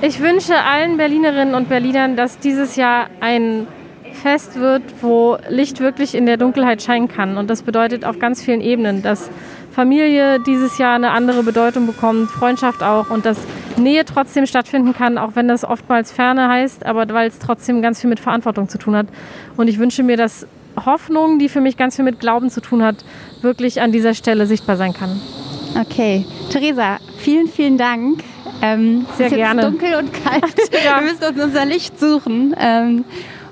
[0.00, 3.66] ich wünsche allen Berlinerinnen und Berlinern, dass dieses Jahr ein
[4.12, 7.36] Fest wird, wo Licht wirklich in der Dunkelheit scheinen kann.
[7.36, 9.28] Und das bedeutet auf ganz vielen Ebenen, dass
[9.72, 13.38] Familie dieses Jahr eine andere Bedeutung bekommt, Freundschaft auch und dass
[13.76, 18.00] Nähe trotzdem stattfinden kann, auch wenn das oftmals Ferne heißt, aber weil es trotzdem ganz
[18.00, 19.06] viel mit Verantwortung zu tun hat.
[19.56, 20.46] Und ich wünsche mir, dass
[20.84, 23.04] Hoffnung, die für mich ganz viel mit Glauben zu tun hat,
[23.42, 25.20] wirklich an dieser Stelle sichtbar sein kann.
[25.80, 28.22] Okay, Theresa, vielen, vielen Dank.
[28.60, 29.62] Ähm, Sehr es ist gerne.
[29.62, 30.54] Jetzt dunkel und kalt.
[30.84, 31.00] ja.
[31.00, 32.54] Wir müssen uns unser Licht suchen.
[32.58, 33.04] Ähm,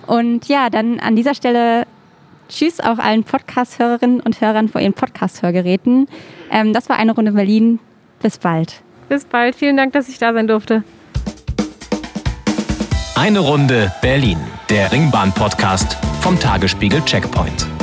[0.07, 1.87] und ja, dann an dieser Stelle
[2.49, 6.09] Tschüss auch allen Podcast-Hörerinnen und Hörern vor ihren Podcast-Hörgeräten.
[6.51, 7.79] Ähm, das war eine Runde Berlin.
[8.21, 8.83] Bis bald.
[9.09, 9.55] Bis bald.
[9.55, 10.85] Vielen Dank, dass ich da sein durfte.
[13.15, 14.39] Eine Runde Berlin,
[14.69, 17.80] der Ringbahn-Podcast vom Tagesspiegel Checkpoint.